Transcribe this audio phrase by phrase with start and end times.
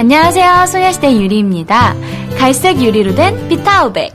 [0.00, 0.64] 안녕하세요.
[0.66, 1.94] 소녀시대 유리입니다.
[2.38, 4.14] 갈색 유리로 된 비타오백.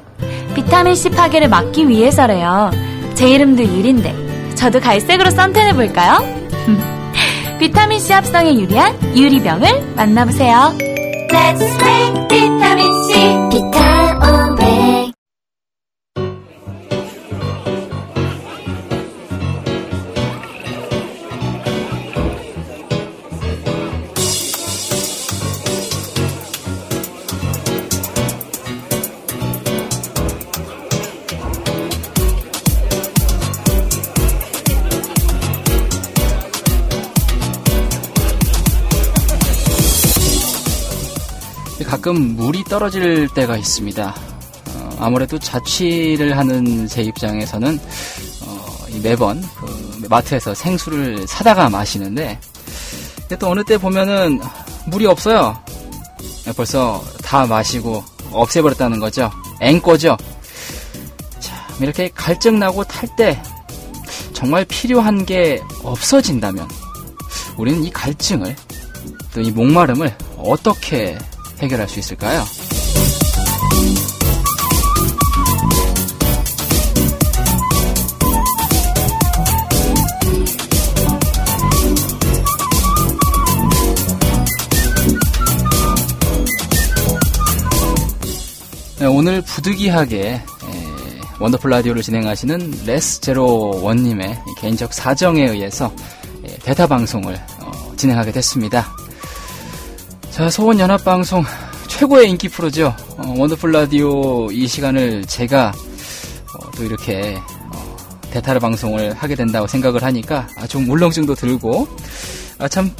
[0.55, 2.71] 비타민C 파괴를 막기 위해서래요.
[3.13, 6.25] 제 이름도 유리인데, 저도 갈색으로 썬텐해볼까요?
[7.59, 10.75] 비타민C 합성에 유리한 유리병을 만나보세요.
[11.29, 13.04] Let's make 비타민C
[42.05, 44.15] 가끔 물이 떨어질 때가 있습니다.
[44.75, 47.79] 어, 아무래도 자취를 하는 제 입장에서는
[48.43, 52.39] 어, 매번 그 마트에서 생수를 사다가 마시는데
[53.39, 54.39] 또 어느 때 보면은
[54.85, 55.59] 물이 없어요.
[56.55, 59.31] 벌써 다 마시고 없애버렸다는 거죠.
[59.59, 60.15] 앵꼬죠.
[61.39, 63.41] 자, 이렇게 갈증나고 탈 때
[64.31, 66.69] 정말 필요한 게 없어진다면
[67.57, 68.55] 우리는 이 갈증을
[69.33, 71.17] 또 이 목마름을 어떻게
[71.59, 72.43] 해결할 수 있을까요?
[88.99, 90.41] 네, 오늘 부득이하게
[91.39, 95.93] 원더풀 라디오를 진행하시는 레스 제로 원님의 개인적 사정에 의해서
[96.63, 98.95] 대타 방송을 어, 진행하게 됐습니다.
[100.35, 101.43] 자, 소원연합방송
[101.87, 102.95] 최고의 인기 프로죠.
[103.17, 107.37] 어, 원더풀 라디오 이 시간을 제가 어, 또 이렇게
[107.71, 107.97] 어,
[108.31, 111.87] 대타를 방송을 하게 된다고 생각을 하니까 아, 좀 울렁증도 들고
[112.59, 112.91] 아, 참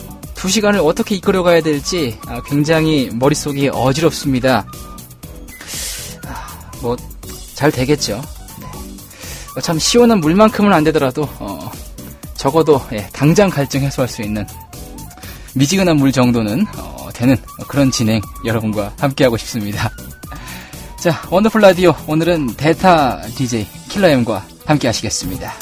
[0.45, 4.63] 두 시간을 어떻게 이끌어가야 될지 아, 굉장히 머릿속이 어지럽습니다.
[6.27, 8.21] 아, 뭐잘 되겠죠.
[8.59, 8.67] 네.
[9.57, 11.71] 어, 참 시원한 물만큼은 안 되더라도 어,
[12.35, 14.45] 적어도 예, 당장 갈증 해소할 수 있는
[15.55, 17.35] 미지근한 물 정도는 어, 되는
[17.67, 19.89] 그런 진행 여러분과 함께하고 싶습니다.
[20.99, 25.53] 자, 원더풀 라디오 오늘은 데타 DJ 킬러엠과 함께 하시겠습니다.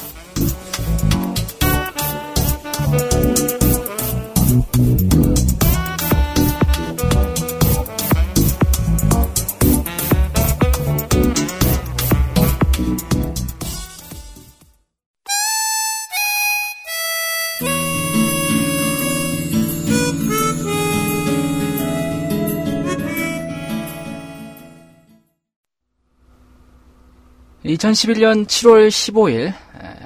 [27.74, 29.54] 2011년 7월 15일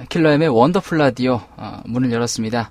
[0.08, 2.70] 킬러엠의 원더풀 라디오 어, 문을 열었습니다.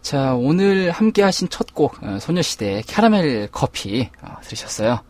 [0.00, 5.00] 자 오늘 함께 하신 첫곡 어, 소녀시대의 캐러멜 커피 어, 들으셨어요.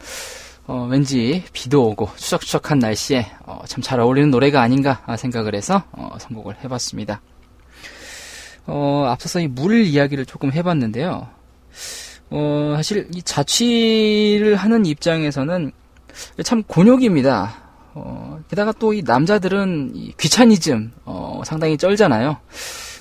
[0.66, 6.16] 어, 왠지 비도 오고 추적추적한 날씨에 어, 참 잘 어울리는 노래가 아닌가 생각을 해서 어,
[6.18, 7.20] 선곡을 해봤습니다.
[8.66, 11.28] 어, 앞서서 이 물 이야기를 조금 해봤는데요.
[12.30, 15.72] 어, 사실 이 자취를 하는 입장에서는
[16.44, 17.61] 참 곤욕입니다.
[17.94, 22.36] 어, 게다가 또 이 남자들은 이 귀차니즘, 어, 상당히 쩔잖아요.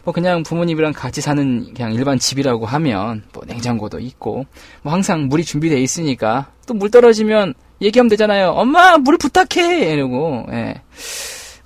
[0.04, 4.46] 뭐 그냥 부모님이랑 같이 사는 그냥 일반 집이라고 하면 뭐 냉장고도 있고
[4.82, 8.50] 뭐 항상 물이 준비되어 있으니까 또 물 떨어지면 얘기하면 되잖아요.
[8.52, 10.48] 엄마 물 부탁해 이러고.
[10.52, 10.82] 예.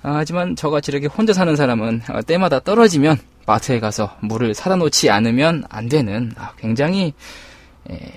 [0.02, 5.08] 아, 하지만 저같이 이렇게 혼자 사는 사람은 어, 때마다 떨어지면 마트에 가서 물을 사다 놓지
[5.10, 7.14] 않으면 안 되는 아, 굉장히
[7.90, 8.12] 에,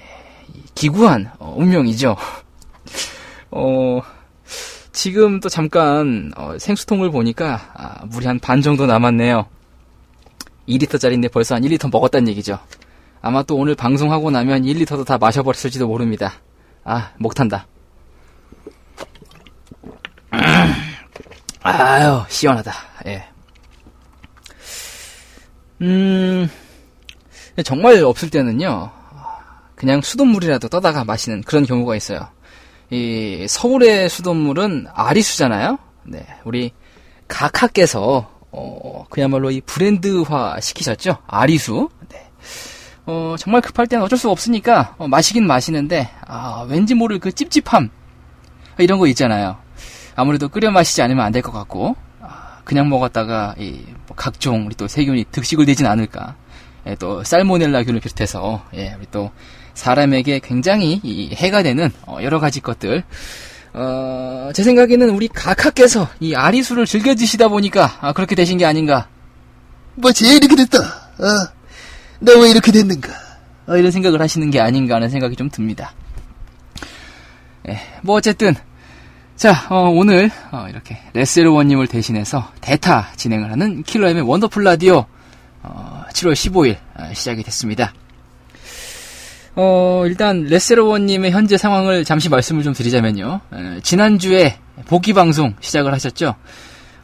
[0.75, 2.15] 기구한 어, 운명이죠.
[3.51, 4.01] 어.
[4.99, 9.45] 지금 또 잠깐 어, 생수통을 보니까 아, 물이 한 반 정도 남았네요.
[10.67, 12.59] 2리터짜리인데 벌써 한 1리터 먹었다는 얘기죠.
[13.21, 16.33] 아마 또 오늘 방송하고 나면 1리터도 다 마셔버렸을지도 모릅니다.
[16.83, 17.65] 아, 목 탄다.
[21.63, 22.73] 아유, 시원하다.
[23.05, 23.25] 예.
[25.81, 26.49] 음,
[27.63, 28.91] 정말 없을 때는요,
[29.75, 32.27] 그냥 수돗물이라도 떠다가 마시는 그런 경우가 있어요.
[32.91, 35.77] 이 서울의 수돗물은 아리수잖아요.
[36.05, 36.71] 네, 우리
[37.27, 41.17] 각하께서 어, 그야말로 이 브랜드화 시키셨죠.
[41.27, 41.89] 아리수.
[42.09, 42.27] 네.
[43.05, 47.89] 어, 정말 급할 때는 어쩔 수 없으니까 어, 마시긴 마시는데 아, 왠지 모를 그 찝찝함
[48.79, 49.57] 이런 거 있잖아요.
[50.15, 54.75] 아무래도 끓여 마시지 않으면 안 될 것 같고 아, 그냥 먹었다가 이, 뭐 각종 우리
[54.75, 56.35] 또 세균이 득식을 되진 않을까.
[56.87, 59.31] 예, 또 살모넬라균을 비롯해서 예, 우리 또
[59.79, 60.99] 사람에게 굉장히
[61.33, 63.03] 해가 되는 어, 여러 가지 것들.
[63.73, 69.07] 어, 제 생각에는 우리 각하께서 이 아리수를 즐겨 드시다 보니까 아, 그렇게 되신 게 아닌가.
[69.95, 70.79] 뭐지 이렇게 됐다.
[70.79, 71.25] 어,
[72.19, 73.09] 나왜 이렇게 됐는가?
[73.67, 75.93] 어, 이런 생각을 하시는 게 아닌가 하는 생각이 좀 듭니다.
[77.69, 78.55] 예, 뭐 어쨌든
[79.35, 85.05] 자 어, 오늘 어, 이렇게 레스르원님을 대신해서 대타 진행을 하는 킬러엠의 원더풀 라디오
[85.63, 86.77] 7월 15일
[87.15, 87.93] 시작이 됐습니다.
[89.61, 93.41] 어, 일단 레스러원님의 현재 상황을 잠시 말씀을 좀 드리자면요.
[93.53, 96.35] 에, 지난주에 복귀 방송 시작을 하셨죠.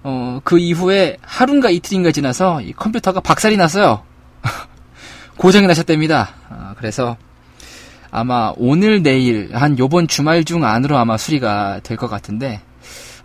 [0.03, 4.03] 어, 그 이후에 하루인가 이틀인가 지나서 이 컴퓨터가 박살이 났어요.
[5.35, 6.29] 고장이 나셨답니다.
[6.49, 7.17] 어, 그래서
[8.09, 12.61] 아마 오늘 내일 한 요번 주말 중 안으로 아마 수리가 될 것 같은데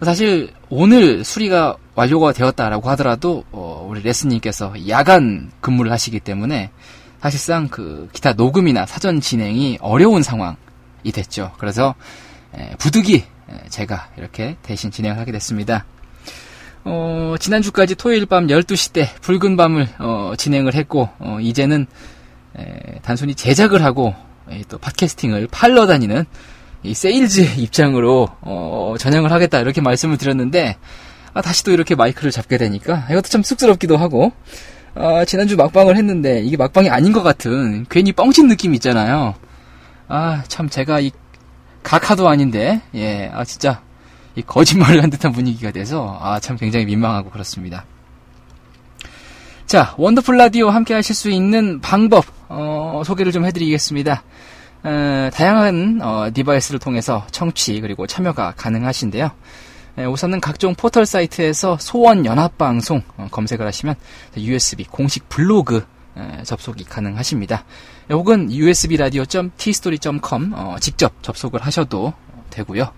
[0.02, 6.70] 사실 오늘 수리가 완료가 되었다라고 하더라도 어, 우리 레스님께서 야간 근무를 하시기 때문에
[7.20, 10.56] 사실상 그 기타 녹음이나 사전 진행이 어려운 상황이
[11.12, 11.52] 됐죠.
[11.58, 11.94] 그래서
[12.78, 13.24] 부득이
[13.68, 15.84] 제가 이렇게 대신 진행을 하게 됐습니다.
[16.84, 21.86] 어, 지난주까지 토요일 밤 12시 때 붉은 밤을 어, 진행을 했고 어, 이제는
[22.58, 24.14] 에, 단순히 제작을 하고
[24.50, 26.24] 에, 또 podcasting을 팔러 다니는
[26.82, 30.76] 이 세일즈 입장으로 어, 전향을 하겠다 이렇게 말씀을 드렸는데
[31.34, 34.32] 아, 다시 또 이렇게 마이크를 잡게 되니까 이것도 참 쑥스럽기도 하고
[34.94, 39.34] 아, 지난주 막방을 했는데 이게 막방이 아닌 것 같은 괜히 뻥친 느낌 있잖아요.
[40.08, 41.12] 아, 참 제가 이
[41.82, 43.80] 각하도 아닌데 예, 아 진짜
[44.34, 47.84] 이 거짓말을 한 듯한 분위기가 돼서 아, 참 굉장히 민망하고 그렇습니다.
[49.66, 54.24] 자, 원더풀 라디오 함께 하실 수 있는 방법 어, 소개를 좀 해드리겠습니다.
[54.82, 59.30] 어, 다양한 어, device를 통해서 청취 그리고 참여가 가능하신데요.
[60.00, 63.96] 예, 우선은 각종 포털 사이트에서 소원 연합 방송 어, 검색을 하시면
[64.34, 65.84] USB 공식 블로그
[66.16, 67.64] 예, 접속이 가능하십니다.
[68.10, 72.14] 예, 혹은 usb 라디오 tistory.com 어, 직접 접속을 하셔도
[72.50, 72.92] 되고요.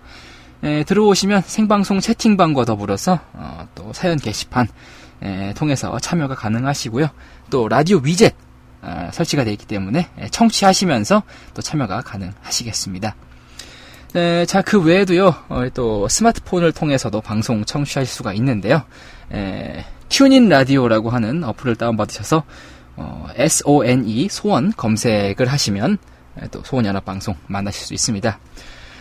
[0.87, 4.67] 들어오시면 생방송 채팅방과 더불어서 어, 또 사연 게시판
[5.55, 7.09] 통해서 참여가 가능하시고요.
[7.49, 8.33] 또 라디오 위젯
[9.11, 11.23] 설치가 되어 있기 때문에 청취하시면서
[11.53, 13.15] 또 참여가 가능하시겠습니다.
[14.13, 18.83] 네, 자, 그 외에도요, 어, 또 스마트폰을 통해서도 방송 청취하실 수가 있는데요.
[19.33, 22.43] 에, TuneIn 라디오라고 하는 어플을 다운받으셔서
[22.95, 25.97] 어, SONE 소원 검색을 하시면
[26.39, 28.37] 에, 또 소원 연합 방송 만나실 수 있습니다.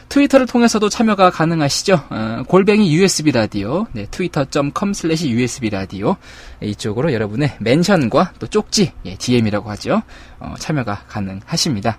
[0.09, 2.05] 트위터를 통해서도 참여가 가능하시죠.
[2.09, 6.17] 어, 골뱅이 USB 라디오, 네, twitter.com slash USB 라디오
[6.63, 10.01] 이쪽으로 여러분의 mention과 또 쪽지, 예, DM이라고 하죠.
[10.41, 11.99] 어, 참여가 가능하십니다.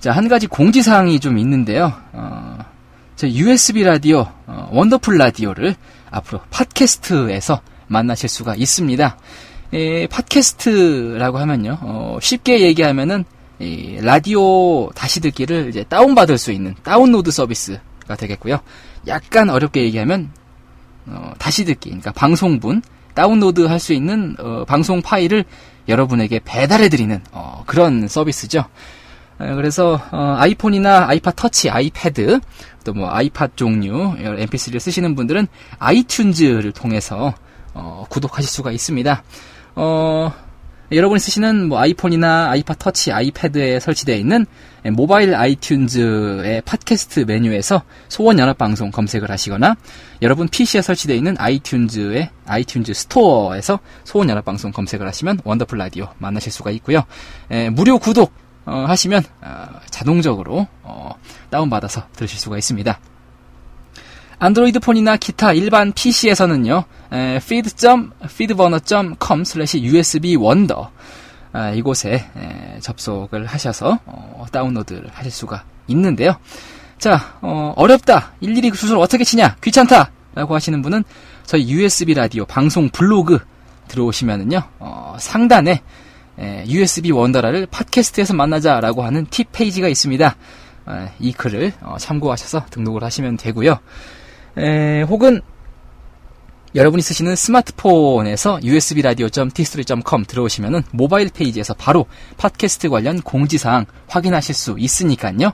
[0.00, 1.92] 자, 한 가지 공지사항이 좀 있는데요.
[2.12, 2.58] 어,
[3.16, 5.74] 저 USB 라디오, 어, 원더풀 라디오를
[6.10, 9.16] 앞으로 podcast에서 만나실 수가 있습니다.
[9.72, 13.24] 에, podcast라고 하면요, 어, 쉽게 얘기하면은,
[13.58, 18.60] 이, 라디오 다시 듣기를 이제 다운받을 수 있는 다운로드 서비스가 되겠고요.
[19.06, 20.30] 약간 어렵게 얘기하면,
[21.06, 22.82] 어, 다시 듣기, 그러니까 방송분,
[23.14, 25.44] 다운로드 할 수 있는, 어, 방송 파일을
[25.88, 28.66] 여러분에게 배달해 드리는, 어, 그런 서비스죠.
[29.40, 32.40] 예, 그래서 어, 아이폰이나 아이팟 터치, 아이패드,
[32.84, 35.48] 또 뭐 아이팟 종류 MP3를 쓰시는 분들은
[35.78, 37.34] 아이튠즈를 통해서
[37.74, 39.22] 어, 구독하실 수가 있습니다.
[39.74, 40.32] 어,
[40.92, 44.46] 여러분이 쓰시는 뭐 아이폰이나 아이팟 터치, 아이패드에 설치되어 있는
[44.92, 49.74] 모바일 아이튠즈의 팟캐스트 메뉴에서 소원 연합 방송 검색을 하시거나
[50.22, 56.52] 여러분 PC에 설치되어 있는 아이튠즈의 아이튠즈 스토어에서 소원 연합 방송 검색을 하시면 원더풀 라디오 만나실
[56.52, 57.02] 수가 있고요.
[57.50, 58.32] 에, 무료 구독
[58.66, 61.14] 어, 하시면 어, 자동적으로 어,
[61.50, 63.00] 다운받아서 들으실 수가 있습니다.
[64.38, 69.44] 안드로이드 폰이나 기타 일반 PC에서는요, feed.feedburner.com
[69.82, 70.88] usb wonder
[71.52, 76.36] 아, 이곳에 에, 접속을 하셔서 어, 다운로드를 하실 수가 있는데요.
[76.98, 79.56] 자, 어, 렵다 일일이 그 수술 어떻게 치냐?
[79.62, 80.10] 귀찮다!
[80.34, 81.02] 라고 하시는 분은
[81.46, 83.38] 저희 USB 라디오 방송 블로그
[83.88, 85.80] 들어오시면은요, 어, 상단에
[86.38, 90.36] USB 원더라를 팟캐스트에서 만나자라고 하는 팁 페이지가 있습니다.
[91.18, 93.78] 이 글을 어, 참고하셔서 등록을 하시면 되고요.
[95.08, 95.40] 혹은
[96.74, 105.52] 여러분이 쓰시는 스마트폰에서 usbradio.tstory.com 들어오시면은 모바일 페이지에서 바로 팟캐스트 관련 공지사항 확인하실 수 있으니까요.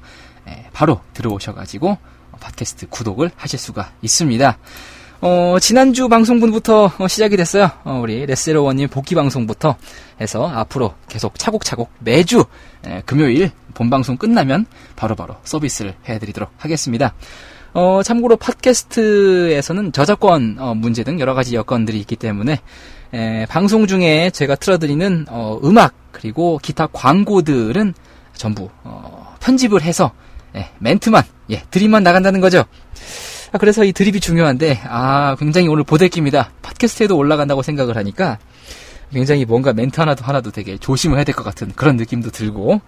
[0.73, 1.97] 바로 들어오셔가지고
[2.41, 4.59] 팟캐스트 구독을 하실 수가 있습니다.
[5.25, 7.71] 어, 지난주 방송분부터 어, 시작이 됐어요.
[7.85, 9.77] 어, 우리 레스러원님 복귀 방송부터
[10.21, 12.45] 해서 앞으로 계속 차곡차곡 매주
[12.85, 17.15] 에, 금요일 본방송 끝나면 바로바로 바로 서비스를 해드리도록 하겠습니다.
[17.73, 22.61] 어, 참고로 팟캐스트에서는 저작권 어, 문제 등 여러 가지 여건들이 있기 때문에
[23.15, 27.95] 에, 방송 중에 제가 틀어드리는 어, 음악 그리고 기타 광고들은
[28.35, 30.11] 전부 어, 편집을 해서
[30.57, 32.65] 예, 멘트만 예, 드림만 나간다는 거죠.
[33.53, 36.51] 아, 그래서 이 드립이 중요한데, 아, 굉장히 오늘 보대깁니다.
[36.63, 38.39] 팟캐스트에도 올라간다고 생각을 하니까,
[39.13, 42.81] 굉장히 뭔가 멘트 하나도 하나도 되게 조심을 해야 될 것 같은 그런 느낌도 들고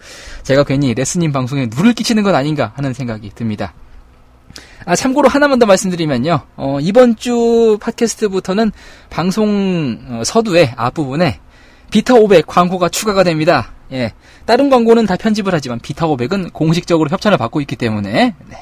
[0.42, 3.74] 제가 괜히 레스님 방송에 누를 끼치는 건 아닌가 하는 생각이 듭니다.
[4.86, 6.40] 아, 참고로 하나만 더 말씀드리면요.
[6.56, 8.72] 어, 이번 주 팟캐스트부터는
[9.10, 11.40] 방송 어, 서두의 앞부분에
[11.90, 13.72] 비타 500 광고가 추가가 됩니다.
[13.92, 14.12] 예.
[14.46, 18.56] 다른 광고는 다 편집을 하지만 비타 500은 공식적으로 협찬을 받고 있기 때문에 네.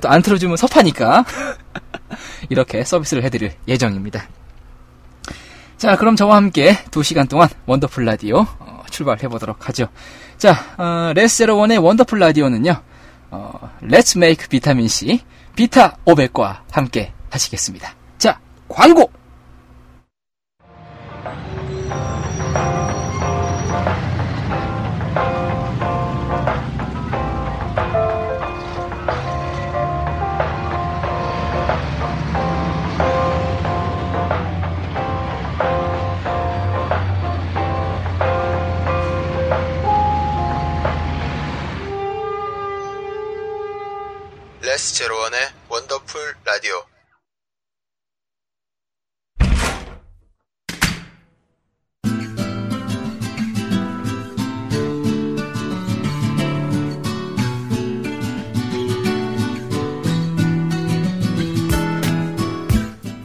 [0.00, 1.24] 또 안 틀어주면 섭하니까
[2.50, 4.28] 이렇게 서비스를 해드릴 예정입니다.
[5.76, 9.88] 자, 그럼 저와 함께 2시간 동안 원더풀 라디오 어, 출발해 보도록 하죠.
[10.38, 12.80] 자, 어, 레스제로원의 원더풀 라디오는요.
[13.30, 15.20] 어, Let's Make 비타민 C
[15.56, 17.94] 비타 500과 함께 하시겠습니다.
[18.18, 19.10] 자, 광고!
[44.74, 45.38] 레스 제로원의
[45.68, 46.72] 원더풀 라디오.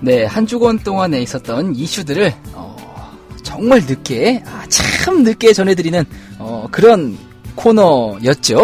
[0.01, 6.05] 네, 한 주간 동안에 있었던 이슈들을 어, 정말 늦게, 아, 참 늦게 전해드리는
[6.37, 7.17] 어, 그런
[7.55, 8.59] 코너였죠.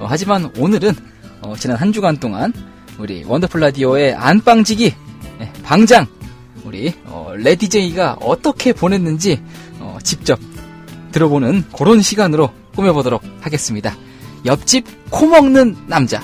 [0.00, 1.14] 어, 하지만 오늘은
[1.46, 2.52] 어, 지난 한 주간 동안
[2.98, 4.94] 우리 원더풀 라디오의 안방지기
[5.38, 6.06] 네, 방장
[6.64, 9.40] 우리 어, 레디제이가 어떻게 보냈는지
[9.78, 10.40] 어, 직접
[11.12, 13.96] 들어보는 그런 시간으로 꾸며보도록 하겠습니다.
[14.44, 16.20] 옆집 코 먹는 남자.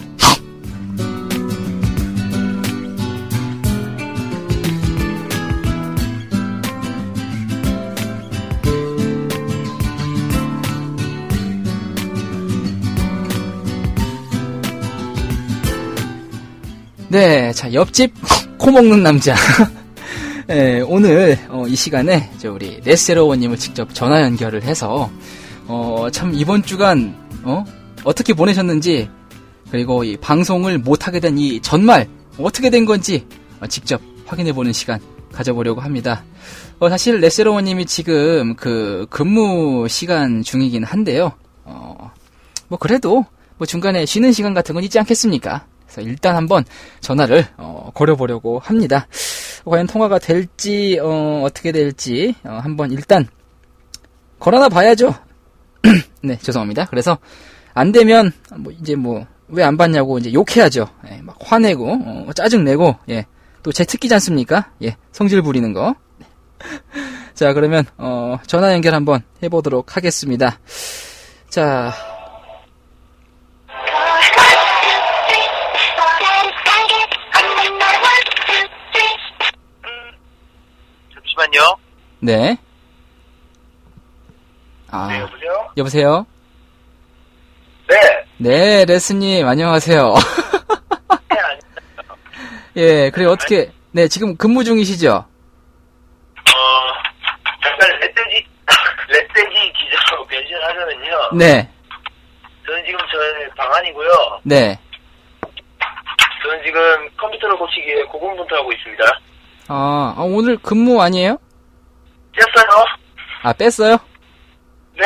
[17.12, 18.14] 네, 자 옆집
[18.56, 19.34] 코 먹는 남자.
[20.48, 25.10] 네, 오늘 어, 이 시간에 저 우리 네세로원님을 직접 전화 연결을 해서
[25.66, 27.66] 어, 참 이번 주간 어?
[28.04, 29.10] 어떻게 보내셨는지
[29.70, 33.26] 그리고 이 방송을 못 하게 된 이 전말 어떻게 된 건지
[33.60, 34.98] 어, 직접 확인해 보는 시간
[35.32, 36.24] 가져보려고 합니다.
[36.78, 41.32] 어, 사실 레세로원님이 지금 그 근무 시간 중이긴 한데요.
[41.64, 42.10] 어,
[42.68, 43.26] 뭐 그래도
[43.58, 45.66] 뭐 중간에 쉬는 시간 같은 건 있지 않겠습니까?
[45.92, 46.64] 그래서 일단 한번
[47.00, 49.06] 전화를 어, 걸어보려고 합니다.
[49.64, 53.26] 과연 통화가 될지 어, 떻게 될지 어, 한번 일단
[54.38, 55.14] 걸어놔 봐야죠.
[56.22, 56.86] 네 죄송합니다.
[56.86, 57.18] 그래서
[57.74, 60.88] 안 되면 뭐 이제 뭐 왜 안 받냐고 이제 욕해야죠.
[61.10, 63.26] 예, 막 화내고 어, 짜증 내고 예,
[63.62, 64.72] 또 제 특기지 않습니까?
[64.82, 65.94] 예, 성질 부리는 거.
[67.34, 70.58] 자 그러면 어, 전화 연결 한번 해보도록 하겠습니다.
[71.50, 71.92] 자.
[81.52, 81.76] 잠시만요.
[82.20, 82.56] 네.
[84.90, 85.72] 아, 네, 여보세요?
[85.76, 86.26] 여보세요?
[87.88, 88.24] 네.
[88.38, 90.12] 네, 레스님, 안녕하세요.
[91.30, 91.60] 네, 아니,
[92.76, 95.10] 예, 그래, 어떻게, 네, 지금 근무 중이시죠?
[95.12, 95.24] 어,
[97.62, 98.46] 잠깐 레세지,
[99.08, 101.30] 레세지 기자로 변신하자면요.
[101.38, 101.70] 네,
[102.66, 104.40] 저는 지금 저의 방 안이고요.
[104.44, 104.78] 네.
[106.42, 109.04] 저는 지금 컴퓨터를 고치기에 고군분투하고 있습니다.
[109.68, 111.38] 아, 아, 오늘 근무 아니에요?
[112.32, 112.84] 깼어요?
[113.42, 113.96] 아, 뺐어요?
[114.96, 115.04] 네.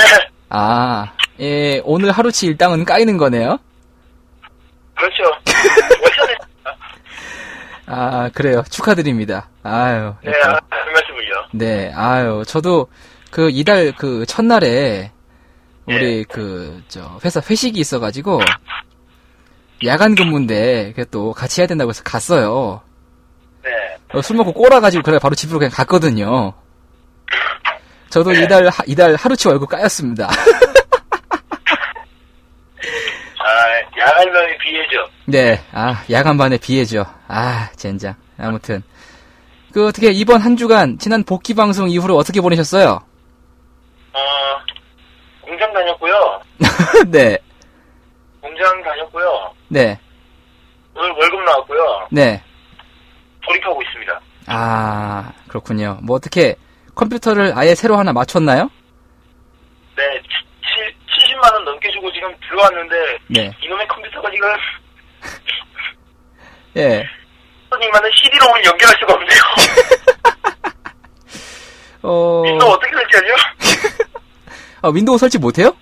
[0.48, 3.58] 아, 예, 오늘 하루치 일당은 까이는 거네요?
[4.94, 5.24] 그렇죠.
[7.86, 8.64] 아, 그래요.
[8.70, 9.48] 축하드립니다.
[9.62, 10.14] 아유.
[10.24, 10.32] 네.
[10.44, 11.46] 아, 별 말씀을요.
[11.52, 12.88] 네, 아유, 저도
[13.30, 15.12] 그 이달 그 첫날에
[15.86, 16.24] 우리 예.
[16.24, 18.40] 그, 저, 회사 회식이 있어가지고
[19.84, 22.80] 야간 근무인데 그또 같이 해야 된다고 해서 갔어요.
[24.12, 24.18] 네.
[24.18, 26.52] 어, 술 먹고 꼬라가지고 그래 바로 집으로 그냥 갔거든요.
[28.10, 28.42] 저도 네.
[28.44, 30.28] 이달 하- 이달 하루치 월급 까였습니다.
[33.38, 35.08] 아, 야간면이 비해죠.
[35.26, 37.04] 네, 아 야간반에 비해죠.
[37.28, 38.14] 아 젠장.
[38.38, 38.82] 아무튼
[39.72, 43.00] 그 어떻게 이번 한 주간 지난 복귀 방송 이후로 어떻게 보내셨어요?
[44.12, 44.18] 어,
[45.42, 46.40] 공장 다녔고요.
[47.08, 47.38] 네,
[48.40, 49.52] 공장 다녔고요.
[49.68, 49.98] 네,
[50.94, 52.08] 오늘 월급 나왔고요.
[52.10, 52.42] 네.
[53.46, 54.20] 돌입하고 있습니다.
[54.46, 55.98] 아 그렇군요.
[56.02, 56.56] 뭐 어떻게
[56.94, 58.70] 컴퓨터를 아예 새로 하나 맞췄나요?
[59.96, 60.02] 네,
[61.42, 64.48] 70만 원 넘게 주고 지금 들어왔는데 네, 이놈의 컴퓨터가 지금
[66.76, 67.04] 예.
[67.70, 69.40] 손님만은 CD롬을 연결할 수가 없네요.
[72.02, 73.34] 어, 이거 어떻게 된다니까요.
[74.82, 75.74] 아, 윈도우 설치 못해요?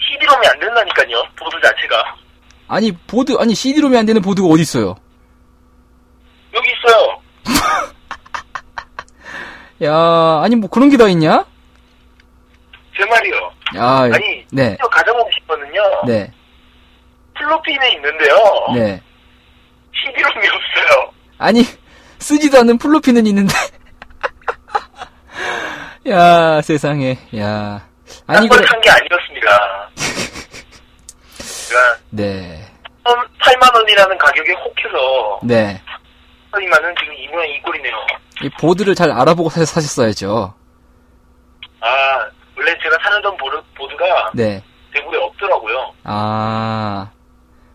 [0.00, 1.22] CD롬이 안 된다니까요.
[1.38, 2.16] 보드 자체가.
[2.68, 4.94] 아니, 보드, 아니, CD롬이 안 되는 보드가 어디 있어요?
[6.54, 7.20] 여기 있어요.
[9.82, 11.44] 야, 아니, 뭐 그런 게 다 있냐?
[12.96, 13.34] 제 말이요.
[13.76, 15.80] 야, 아니, 네, 저 가져보고 싶거든요.
[16.06, 16.30] 네,
[17.34, 18.36] 플로피는 있는데요.
[18.74, 19.00] 네.
[19.94, 21.10] CD롬이 없어요.
[21.38, 21.62] 아니,
[22.18, 23.54] 쓰지도 않는 플로피는 있는데.
[26.10, 27.86] 야, 세상에, 야.
[28.26, 29.90] 아니, 그래, 딴걸산게 아니었습니다.
[31.68, 32.62] 제가 네,
[33.04, 35.80] 8만 원이라는 가격에 혹해서 네.
[36.52, 37.94] 하지만은 지금 이 모양 이 꼴이네요.
[38.42, 40.54] 이 보드를 잘 알아보고 사, 사셨어야죠.
[41.80, 41.86] 아,
[42.56, 44.62] 원래 제가 사려던 보드, 보드가 네.
[44.92, 45.94] 대구에 없더라고요.
[46.04, 47.10] 아.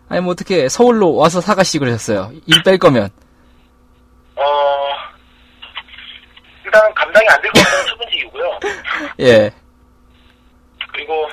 [0.08, 2.30] 아니, 뭐 어떻게 서울로 와서 사가시고 그러셨어요.
[2.46, 3.10] 일 뺄 거면.
[4.36, 4.88] 어,
[6.64, 8.58] 일단 감당이 안 될 것 같다는 첫 번째 이유고요.
[9.20, 9.50] 예.
[10.92, 11.28] 그리고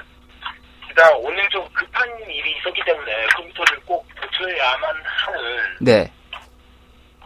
[0.90, 5.42] 일단 오늘 좀 급한 일이 있었기 때문에 컴퓨터를 꼭 고쳐야만 하는
[5.82, 6.12] 네.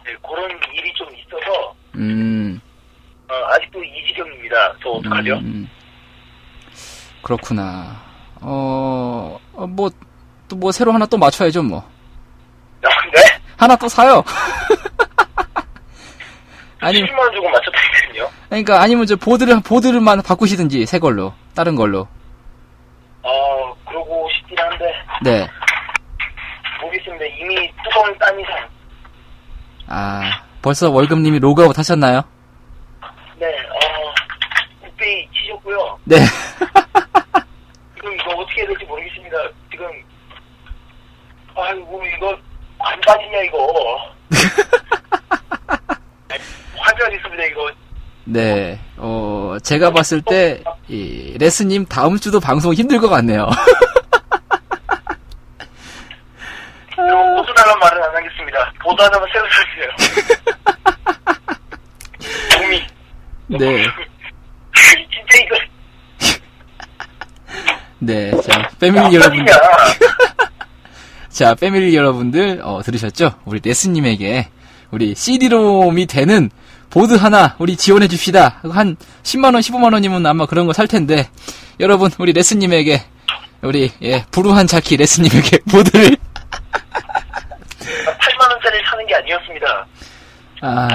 [0.05, 2.59] 네, 그런 일이 좀 있어서 음.
[3.29, 4.73] 어, 아직도 이 지경입니다.
[4.81, 5.35] 저 어떡하죠?
[5.35, 5.69] 음,
[7.21, 8.01] 그렇구나.
[8.41, 9.89] 어, 어, 뭐,
[10.47, 11.79] 또 뭐 새로 하나 또 맞춰야죠, 뭐.
[12.83, 13.21] 아, 네?
[13.57, 14.23] 하나 또 사요.
[16.81, 18.29] 아니, 70만 원 주고 맞췄다니까요.
[18.47, 22.07] 그러니까 아니면 저 보드를 보드를만 바꾸시든지 새 걸로 다른 걸로.
[23.21, 24.85] 어, 그러고 싶긴 한데
[25.21, 25.47] 네.
[26.81, 27.25] 모르겠습니다.
[27.25, 28.69] 이미 뚜껑을 딴 이상
[29.87, 30.21] 아
[30.61, 32.21] 벌써 월급님이 로그아웃 하셨나요?
[33.37, 34.13] 네, 어,
[34.81, 35.99] 굿바이 치셨고요.
[36.03, 36.17] 네.
[37.95, 39.37] 지금 이거 어떻게 해야 될지 모르겠습니다.
[39.71, 39.85] 지금
[41.55, 42.37] 아이고 이거
[42.79, 43.97] 안 빠지냐 이거
[46.77, 47.69] 화제가 됐습니다 이거
[48.23, 48.79] 네.
[48.97, 53.49] 어 제가 봤을 때 이, 레스님 다음 주도 방송 힘들 것 같네요.
[56.97, 58.71] 여러분 보드 달란 말은 안 하겠습니다.
[58.81, 59.89] 보드 하나만 새로 사주세요.
[62.57, 62.87] 동미.
[63.49, 63.57] 네.
[65.09, 65.55] 진짜 이거
[67.99, 68.31] 네.
[68.41, 69.45] 자 패밀리 안 여러분.
[69.45, 69.57] 빠지냐?
[71.29, 73.35] 자, 패밀리 여러분들, 어, 들으셨죠?
[73.45, 74.49] 우리 레스님에게,
[74.91, 76.49] 우리 CD롬이 되는
[76.89, 78.59] 보드 하나, 우리 지원해 줍시다.
[78.69, 81.29] 한 10만 원, 15만 원이면 아마 그런 거 살 텐데,
[81.79, 83.03] 여러분, 우리 레스님에게,
[83.61, 86.17] 우리, 예, 불우한 자키 레스님에게 보드를,
[86.71, 89.87] 8만 원짜리 사는 게 아니었습니다.
[90.61, 90.87] 아,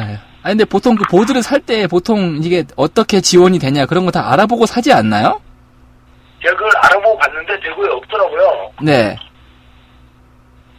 [0.45, 4.31] 아 근데 보통 그 보드를 살 때 보통 이게 어떻게 지원이 되냐, 그런 거 다
[4.33, 5.41] 알아보고 사지 않나요?
[6.43, 8.71] 제가 그걸 알아보고 봤는데 대구에 없더라고요.
[8.83, 9.17] 네,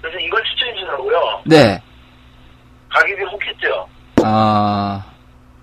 [0.01, 1.41] 그래서 이걸 추천해 주더라고요.
[1.45, 1.81] 네.
[2.89, 3.87] 가격이 혹했죠.
[4.23, 5.03] 아,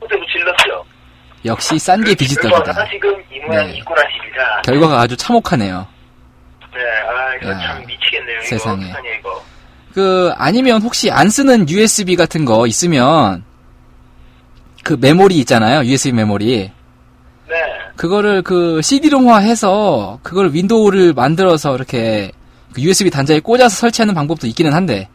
[0.00, 0.84] 그때도 질렀죠.
[1.44, 2.56] 역시 싼 게 비지떡이다.
[2.62, 3.76] 결과가 지금 이 모양 네.
[3.78, 4.62] 있고 나십니다.
[4.64, 5.86] 결과가 아주 참혹하네요.
[6.74, 8.40] 네, 아 이거 야, 참 미치겠네요.
[8.42, 8.92] 세상에.
[9.20, 9.42] 이거.
[9.94, 13.44] 그 아니면 혹시 안 쓰는 USB 같은 거 있으면
[14.82, 15.84] 그 메모리 있잖아요.
[15.84, 16.70] USB 메모리.
[17.48, 17.54] 네,
[17.96, 22.30] 그거를 그 CD롬화 해서 그걸 윈도우를 만들어서 이렇게
[22.74, 25.08] 그 USB 단자에 꽂아서 설치하는 방법도 있기는 한데.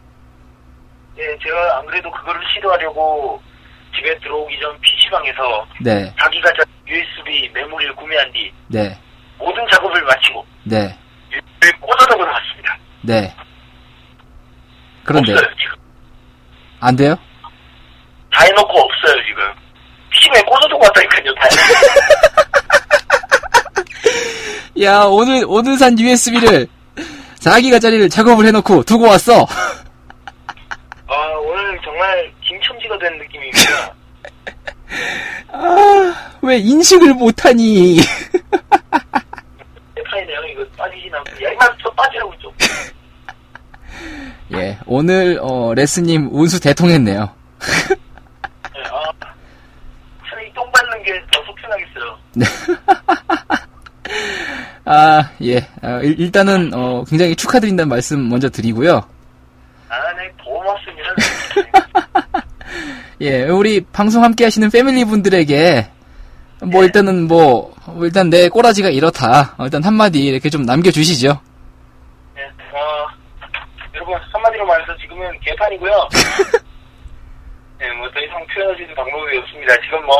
[1.18, 3.40] 예, 제가 안 그래도 그거를 시도하려고
[3.96, 6.14] 집에 들어오기 전 PC방에서 네.
[6.20, 8.96] 자기가 저 USB 메모리를 구매한 뒤 네.
[9.38, 10.96] 모든 작업을 마치고 네.
[11.32, 12.78] USB를 꽂아놓고 나왔습니다.
[13.02, 13.34] 네.
[15.02, 15.74] 그런데 없어요 지금.
[16.80, 17.16] 안 돼요?
[18.32, 19.42] 다 해놓고 없어요 지금.
[20.10, 21.34] PC방에 꽂아두고 왔다니까요.
[21.34, 22.58] 다 해놓고.
[24.82, 26.66] 야, 오늘 오늘 산 USB를
[27.40, 29.46] 4기가짜리를 작업을 해 놓고 두고 왔어.
[31.06, 33.94] 아 오늘 정말 김첨지가 된 느낌입니다.
[35.52, 37.98] 아, 왜 인식을 못 하니?
[40.10, 40.40] 파이네요.
[40.52, 41.44] 이거 빠지진 않고.
[41.44, 42.52] 야, 이만 저 빠지라고 좀.
[44.54, 47.28] 예, 오늘 어 레스님 운수 대통했네요.
[47.60, 49.02] 네, 아,
[50.28, 52.18] 차라리 똥 밟는 게 더 속편하겠어요.
[54.84, 55.58] 아, 예.
[55.82, 58.96] 어, 일- 일단은, 어, 굉장히 축하드린다는 말씀 먼저 드리고요.
[59.88, 61.08] 아, 네, 고맙습니다.
[63.20, 65.90] 예, 우리 방송 함께 하시는 패밀리 분들에게,
[66.62, 69.54] 뭐, 일단은 뭐, 뭐 일단 내 꼬라지가 이렇다.
[69.58, 71.38] 어, 일단 한마디 이렇게 좀 남겨주시죠.
[72.34, 73.06] 네, 어,
[73.94, 76.08] 여러분, 한마디로 말해서 지금은 개판이고요.
[77.78, 79.74] 네, 뭐, 더 이상 표현할 수 있는 방법이 없습니다.
[79.84, 80.16] 지금 뭐,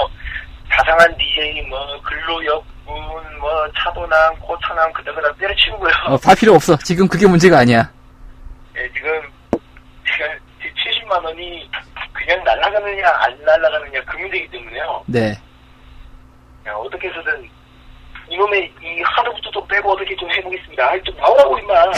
[0.70, 5.90] 자상한 DJ, 뭐, 근로역군, 뭐, 차도남, 코차남, 그다그다 때려치우고요.
[6.09, 6.76] 어, 다 필요 없어.
[6.78, 7.90] 지금 그게 문제가 아니야.
[8.74, 9.11] 네, 지금,
[10.07, 11.68] 제가 70만 원이
[12.12, 15.02] 그냥 날아가느냐, 안 날아가느냐, 그 문제이기 때문에요.
[15.07, 15.31] 네.
[16.66, 17.48] 야, 어떻게 해서든
[18.28, 20.90] 이놈의 이 하루부터 좀 빼고 어떻게 좀 해보겠습니다.
[20.90, 21.74] 아이, 좀 나오라고, 임마.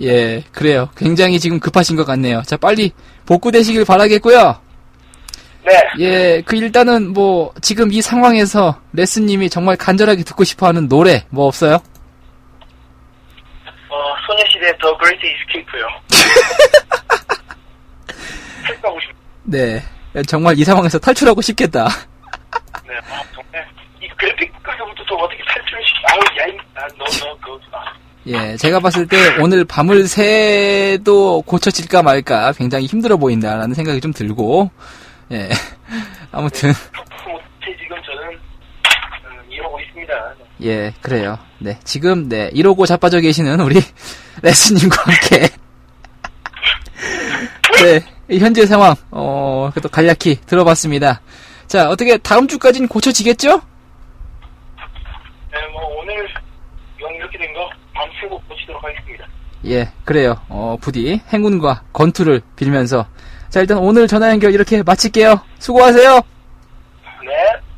[0.00, 0.88] 예, 그래요.
[0.96, 2.42] 굉장히 지금 급하신 것 같네요.
[2.42, 2.92] 자, 빨리
[3.26, 4.60] 복구되시길 바라겠고요.
[5.64, 5.80] 네.
[6.00, 11.74] 예, 그 일단은 뭐 지금 이 상황에서 레스님이 정말 간절하게 듣고 싶어하는 노래 뭐 없어요?
[13.88, 13.96] 어,
[14.26, 15.86] 소녀시대 The Great Escape요.
[18.64, 19.10] 탈출하고 싶
[19.44, 19.82] 네,
[20.26, 21.88] 정말 이 상황에서 탈출하고 싶겠다.
[22.86, 23.66] 네, 아, 정말.
[24.00, 27.84] 이 그래픽카드부터 좀 어떻게 탈출을 시키, 아우, 야, 이, 아, 너, 너, 그, 아.
[28.26, 34.70] 예, 제가 봤을 때 오늘 밤을 새도 고쳐질까 말까 굉장히 힘들어 보인다라는 생각이 좀 들고,
[35.32, 35.48] 예,
[36.30, 36.72] 아무튼
[37.26, 40.34] 못해 지금 저는, 음, 이러고 있습니다.
[40.62, 41.38] 예, 그래요.
[41.58, 43.80] 네, 지금 네 이러고 자빠져 계시는 우리
[44.42, 45.48] 레스님과 함께
[48.28, 51.22] 네이 현재 상황 어 그래도 간략히 들어봤습니다.
[51.72, 53.48] 자, 어떻게 다음 주까지는 고쳐지겠죠?
[53.48, 53.56] 네,
[55.72, 56.28] 뭐, 오늘,
[57.00, 59.26] 영 이렇게 된 거, 밤새고 고치도록 하겠습니다.
[59.64, 60.36] 예, 그래요.
[60.50, 63.06] 어, 부디 행운과 건투를 빌면서
[63.52, 65.38] 자, 일단 오늘 전화 연결 이렇게 마칠게요.
[65.58, 66.22] 수고하세요.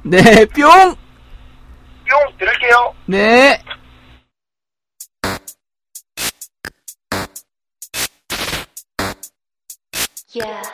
[0.05, 0.63] 네, 네, 뿅.
[0.63, 0.95] 뿅!
[2.39, 2.95] 들을게요.
[3.07, 3.61] 네.
[10.33, 10.69] Yeah.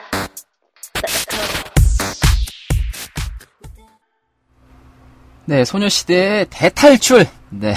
[5.46, 7.26] 네, 소녀시대의 대탈출.
[7.48, 7.72] 네.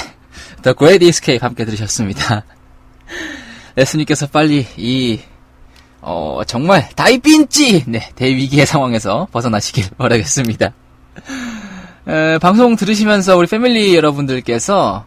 [0.61, 2.43] The Great Escape 함께 들으셨습니다.
[3.77, 5.21] 레스님께서 빨리 이,
[6.05, 7.85] 어, 정말 다이빈지!
[7.87, 10.73] 네, 대위기의 상황에서 벗어나시길 바라겠습니다.
[12.09, 15.05] 에, 방송 들으시면서 우리 패밀리 여러분들께서,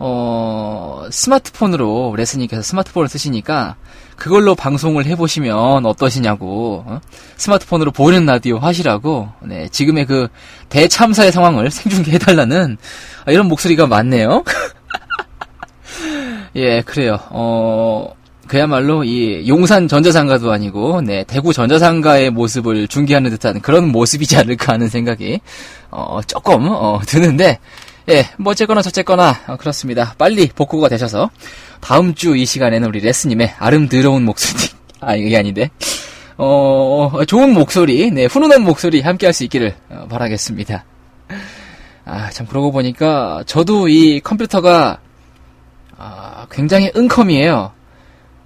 [0.00, 3.76] 어, 스마트폰으로, 레스님께서 스마트폰을 쓰시니까,
[4.16, 7.00] 그걸로 방송을 해보시면 어떠시냐고, 어?
[7.36, 10.26] 스마트폰으로 보이는 라디오 하시라고, 네, 지금의 그
[10.70, 12.78] 대참사의 상황을 생중계해달라는,
[13.26, 14.42] 아, 이런 목소리가 많네요.
[16.56, 17.20] 예, 그래요.
[17.30, 18.12] 어,
[18.52, 24.88] 그야말로 이 용산 전자상가도 아니고, 네, 대구 전자상가의 모습을 중계하는 듯한 그런 모습이지 않을까 하는
[24.90, 25.40] 생각이,
[25.90, 27.58] 어, 조금, 어, 드는데,
[28.10, 30.14] 예, 뭐 어쨌거나 저쨌거나 어, 그렇습니다.
[30.18, 31.30] 빨리 복구가 되셔서
[31.80, 34.68] 다음 주 이 시간에는 우리 레스님의 아름드러운 목소리
[35.00, 35.70] 아 이게 아닌데
[36.36, 40.84] 어 좋은 목소리 네 훈훈한 목소리 함께 할 수 있기를 어, 바라겠습니다.
[42.04, 44.98] 아 참 그러고 보니까 저도 이 컴퓨터가
[45.96, 47.72] 아, 굉장히 은컴이에요.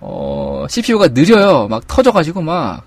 [0.08, 1.66] 어 CPU가 느려요.
[1.68, 2.84] 막 터져가지고 막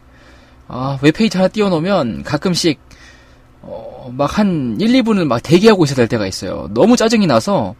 [0.69, 2.79] 아, 웹페이지 하나 띄워놓으면 가끔씩
[3.61, 6.69] 어, 막 한 1, 2분을 막 대기하고 있어야 될 때가 있어요.
[6.71, 7.75] 너무 짜증이 나서,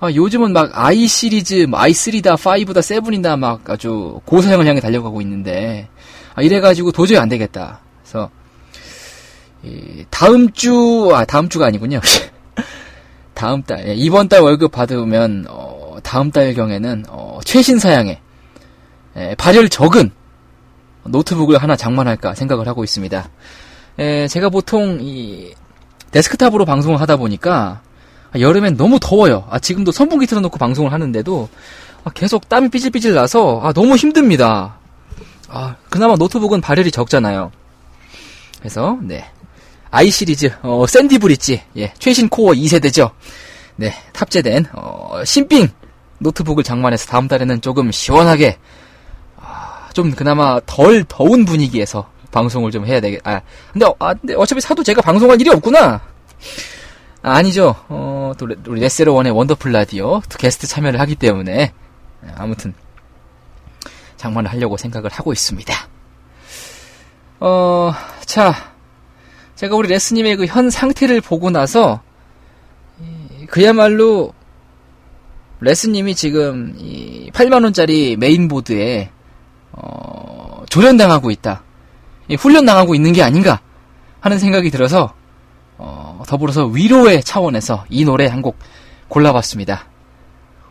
[0.00, 5.88] 아, 요즘은 막 i 시리즈, 뭐 i3다, 5다, 7이다 막 아주 고사양을 향해 달려가고 있는데,
[6.34, 7.80] 아, 이래가지고 도저히 안 되겠다.
[8.02, 8.30] 그래서,
[9.62, 12.00] 이, 다음 주, 아, 다음 주가 아니군요.
[13.34, 18.20] 다음 달, 예, 이번 달 월급 받으면, 어, 다음 달 경에는, 어, 최신 사양의,
[19.16, 20.10] 예, 발열 적은
[21.04, 23.28] 노트북을 하나 장만할까 생각을 하고 있습니다.
[23.98, 25.54] 에, 제가 보통 이
[26.10, 27.82] 데스크탑으로 방송을 하다 보니까
[28.32, 29.46] 아, 여름엔 너무 더워요.
[29.50, 31.48] 아, 지금도 선풍기 틀어놓고 방송을 하는데도
[32.04, 34.78] 아, 계속 땀이 삐질삐질 나서 아, 너무 힘듭니다.
[35.48, 37.52] 아, 그나마 노트북은 발열이 적잖아요.
[38.58, 39.26] 그래서 네
[39.90, 43.12] i 시리즈 어, 샌디 브릿지 예, 최신 코어 2세대죠.
[43.76, 45.68] 네 탑재된 어, 신빙
[46.18, 48.83] 노트북을 장만해서 다음 달에는 조금 시원하게 아,
[49.94, 53.40] 좀 그나마 덜 더운 분위기에서 방송을 좀 해야 되겠, 아,
[53.72, 56.02] 근데, 어, 아, 근데 어차피 사도 제가 방송할 일이 없구나.
[57.22, 61.54] 아, 니죠 어, 또, 레- 레세로원의 원더풀 라디오, 또 게스트 참여를 하기 때문에,
[62.20, 62.74] 네, 아무튼,
[64.16, 65.72] 장만을 하려고 생각을 하고 있습니다.
[67.40, 67.92] 어,
[68.26, 68.54] 자,
[69.54, 72.00] 제가 우리 레스님의 그 현 상태를 보고 나서,
[73.00, 74.32] 이, 그야말로,
[75.60, 79.10] 레스님이 지금, 이, 8만 원짜리 메인보드에,
[79.76, 81.62] 어, 조련당하고 있다.
[82.28, 83.60] 이 훈련당하고 있는 게 아닌가
[84.20, 85.12] 하는 생각이 들어서
[85.76, 88.56] 어, 더불어서 위로의 차원에서 이 노래 한 곡
[89.08, 89.84] 골라봤습니다.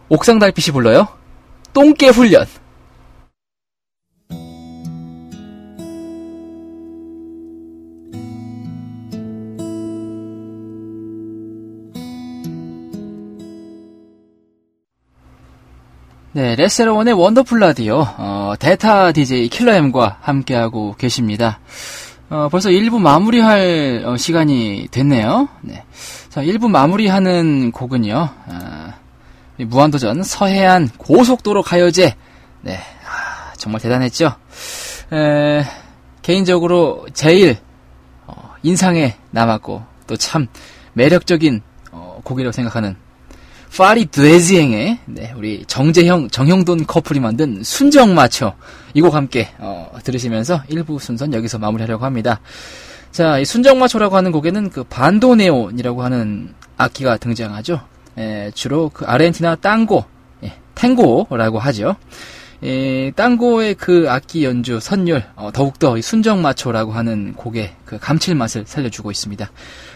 [0.10, 1.08] 옥상 달빛이 불러요.
[1.74, 2.46] 똥개 훈련.
[16.36, 21.60] 네, 레세로원의 원더풀 라디오, 어, 데타 DJ 킬러엠과 함께하고 계십니다.
[22.32, 25.48] 어, 벌써 1부 마무리할 어, 시간이 됐네요.
[25.62, 25.84] 네.
[26.30, 28.94] 자, 1부 마무리하는 곡은요, 아,
[29.60, 32.16] 이 무한도전 서해안 고속도로 가요제.
[32.62, 34.34] 네, 아, 정말 대단했죠.
[35.14, 35.64] 에,
[36.24, 37.58] 개인적으로 제일
[38.26, 40.48] 어, 인상에 남았고 또 참
[40.94, 42.96] 매력적인 어, 곡이라고 생각하는
[43.76, 48.54] 파리 드웨지행의 네, 우리 정재형 정형돈 커플이 만든 순정 마초
[48.94, 52.40] 이 곡 함께 어, 들으시면서 1부 순선 여기서 마무리하려고 합니다.
[53.12, 57.82] 자, 이 순정 마초라고 하는 곡에는 그 반도네온이라고 하는 악기가 등장하죠.
[58.18, 60.06] 에, 주로 그 아르헨티나 땅고,
[60.44, 61.96] 예, 탱고라고 하죠.
[62.64, 68.66] 에, 땅고의 그 악기 연주 선율 어, 더욱더 이 순정 마초라고 하는 곡의 그 감칠맛을
[68.68, 69.50] 살려주고 있습니다.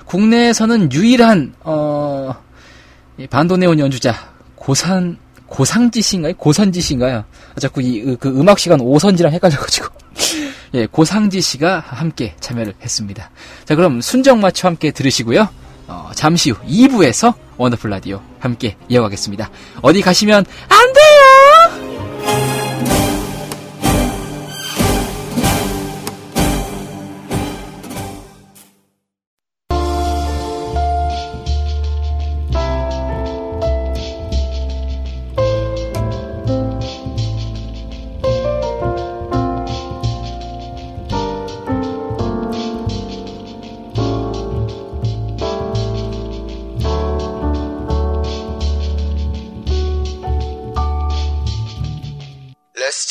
[0.06, 2.47] 국내에서는 유일한 어, 이
[3.30, 4.14] 반도네온 연주자
[4.56, 6.34] 고산 고상지 씨인가요?
[6.36, 7.24] 고선지 씨인가요?
[7.56, 9.88] 아, 자꾸 이 그 음악 시간 오선지랑 헷갈려가지고
[10.76, 13.32] 예 고상지 씨가 함께 참여를 했습니다.
[13.66, 15.48] 자 그럼 순정 마초 함께 들으시고요.
[15.88, 19.50] 어, 잠시 후 2부에서 원더풀 라디오 함께 이어가겠습니다.
[19.82, 21.00] 어디 가시면 안 돼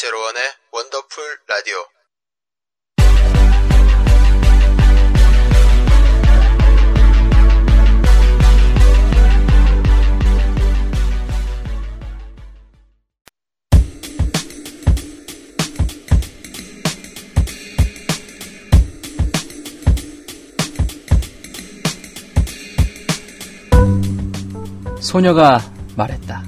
[0.07, 0.40] 제로원의
[0.71, 1.85] 원더풀 라디오.
[25.01, 25.59] 소녀가
[25.97, 26.45] 말했다.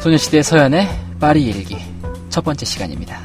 [0.00, 0.88] 소녀시대 서연의
[1.20, 1.93] 파리 일기
[2.34, 3.20] 첫 번째 시간입니다.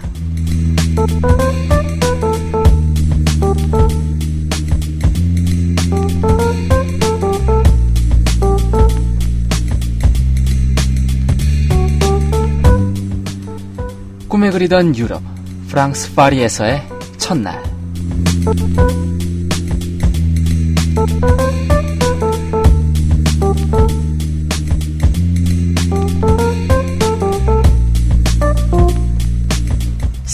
[14.28, 15.24] 꿈에 그리던 유럽
[15.70, 17.64] 프랑스 파리에서의 첫날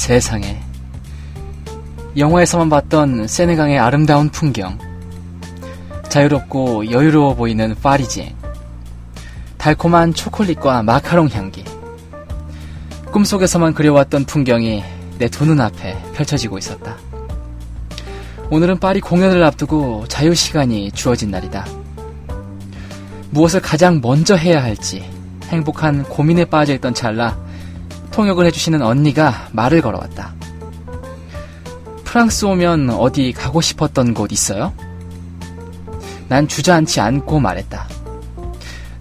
[0.06, 0.62] 세상에
[2.16, 4.78] 영화에서만 봤던 세네강의 아름다운 풍경
[6.10, 8.36] 자유롭고 여유로워 보이는 파리지행
[9.58, 11.66] 달콤한 초콜릿과 마카롱 향기
[13.12, 14.84] 꿈속에서만 그려왔던 풍경이
[15.18, 16.98] 내 두 눈앞에 펼쳐지고 있었다.
[18.52, 21.66] 오늘은 파리 공연을 앞두고 자유시간이 주어진 날이다.
[23.32, 25.04] 무엇을 가장 먼저 해야 할지
[25.46, 27.44] 행복한 고민에 빠져있던 찰나
[28.16, 30.34] 통역을 해주시는 언니가 말을 걸어왔다.
[32.06, 34.72] 프랑스 오면 어디 가고 싶었던 곳 있어요?
[36.30, 37.90] 난 주저하지 않고 말했다.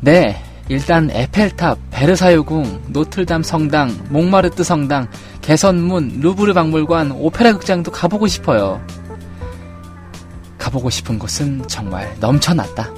[0.01, 5.07] 네, 일단 에펠탑, 베르사유궁, 노틀담 성당, 몽마르트 성당,
[5.43, 8.85] 개선문, 루브르 박물관, 오페라 극장도 가보고 싶어요.
[10.59, 12.91] 가보고 싶은 곳은 정말 넘쳐났다.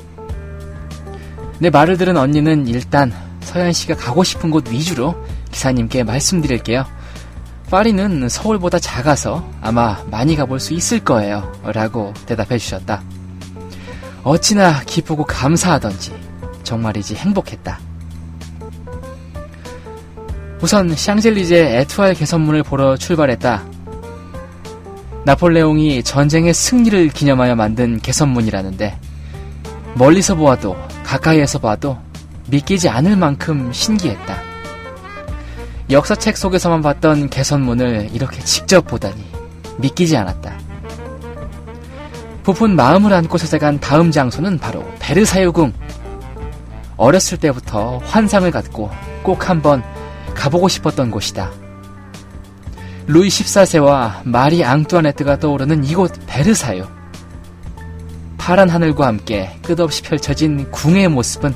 [1.59, 5.15] 내 말을 들은 언니는 일단 서현 씨가 가고 싶은 곳 위주로
[5.57, 6.85] 기사님께 말씀드릴게요.
[7.71, 11.51] 파리는 서울보다 작아서 아마 많이 가볼 수 있을 거예요.
[11.65, 13.03] 라고 대답해 주셨다.
[14.23, 16.15] 어찌나 기쁘고 감사하던지
[16.63, 17.79] 정말이지 행복했다.
[20.61, 23.65] 우선 샹젤리제 에투알 개선문을 보러 출발했다.
[25.25, 28.99] 나폴레옹이 전쟁의 승리를 기념하여 만든 개선문이라는데
[29.95, 31.99] 멀리서 보아도 가까이에서 봐도
[32.49, 34.56] 믿기지 않을 만큼 신기했다.
[35.89, 39.25] 역사책 속에서만 봤던 개선문을 이렇게 직접 보다니
[39.79, 40.59] 믿기지 않았다.
[42.43, 45.73] 부푼 마음을 안고 찾아간 다음 장소는 바로 베르사유궁.
[46.97, 48.91] 어렸을 때부터 환상을 갖고
[49.23, 49.83] 꼭 한번
[50.35, 51.53] 가보고 싶었던 곳이다.
[53.07, 56.85] 루이 14세와 마리 앙뚜아네트가 떠오르는 이곳 베르사유.
[58.39, 61.55] 파란 하늘과 함께 끝없이 펼쳐진 궁의 모습은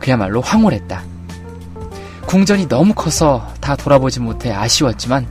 [0.00, 1.15] 그야말로 황홀했다.
[2.26, 5.26] 궁전이 너무 커서 다 돌아보지 못해 아쉬웠지만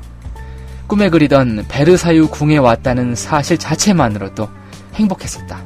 [0.88, 4.48] 꿈에 그리던 베르사유 궁에 왔다는 사실 자체만으로도
[4.94, 5.62] 행복했었다.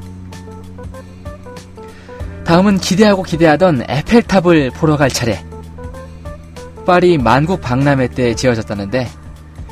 [2.46, 5.46] 다음은 기대하고 기대하던 에펠탑을 보러 갈 차례.
[6.86, 9.08] 파리 만국 박람회 때 지어졌다는데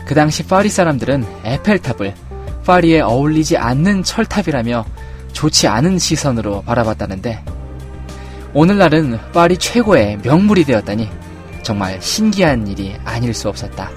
[0.05, 2.13] 그 당시 파리 사람들은 에펠탑을
[2.63, 4.85] 파리에 어울리지 않는 철탑이라며
[5.33, 7.43] 좋지 않은 시선으로 바라봤다는데
[8.53, 11.09] 오늘날은 파리 최고의 명물이 되었다니
[11.67, 13.89] 정말 신기한 일이 아닐 수 없었다.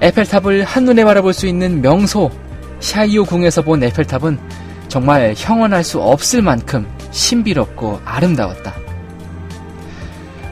[0.00, 2.30] 에펠탑을 한눈에 바라볼 수 있는 명소
[2.78, 4.38] 샤이오 궁에서 본 에펠탑은
[4.86, 8.72] 정말 형언할 수 없을 만큼 신비롭고 아름다웠다.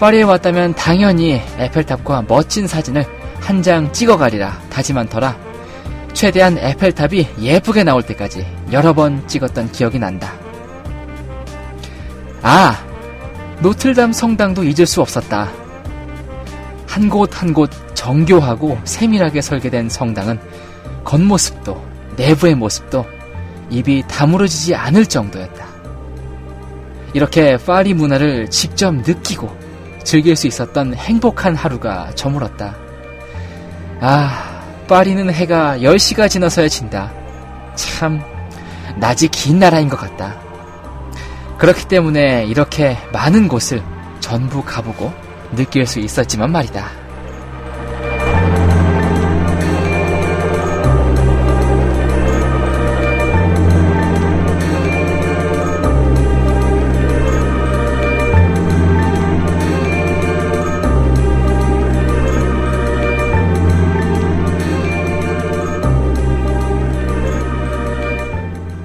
[0.00, 3.06] 파리에 왔다면 당연히 에펠탑과 멋진 사진을
[3.38, 5.36] 한 장 찍어가리라 다짐한 터라
[6.14, 10.32] 최대한 에펠탑이 예쁘게 나올 때까지 여러 번 찍었던 기억이 난다.
[12.42, 12.85] 아,
[13.60, 15.48] 노틀담 성당도 잊을 수 없었다.
[16.86, 20.38] 한 곳 한 곳 정교하고 세밀하게 설계된 성당은
[21.04, 21.82] 겉모습도
[22.16, 23.04] 내부의 모습도
[23.70, 25.66] 입이 다물어지지 않을 정도였다.
[27.12, 29.50] 이렇게 파리 문화를 직접 느끼고
[30.04, 32.74] 즐길 수 있었던 행복한 하루가 저물었다.
[34.00, 37.10] 아, 파리는 해가 10시가 지나서야 진다.
[37.74, 38.20] 참,
[38.96, 40.36] 낮이 긴 나라인 것 같다.
[41.58, 43.82] 그렇기 때문에 이렇게 많은 곳을
[44.20, 45.12] 전부 가보고
[45.54, 47.06] 느낄 수 있었지만 말이다.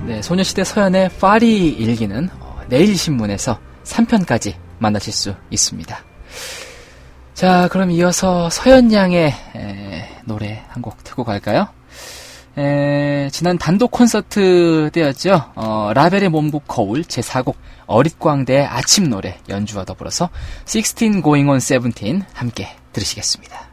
[0.05, 2.40] 네, 소녀시대 서연의 파리 일기는 어,
[2.71, 5.99] 내일 신문에서 3편까지 만나실 수 있습니다.
[7.34, 11.67] 자, 그럼 이어서 서연 양의 에, 노래 한 곡 듣고 갈까요?
[12.57, 15.51] 에, 지난 단독 콘서트 때였죠.
[15.55, 17.55] 어, 라벨의 몸곡 거울 제4곡
[17.88, 20.29] 어릿광대의 아침 노래 연주와 더불어서
[20.65, 23.70] 16 Going on 17 함께 들으시겠습니다.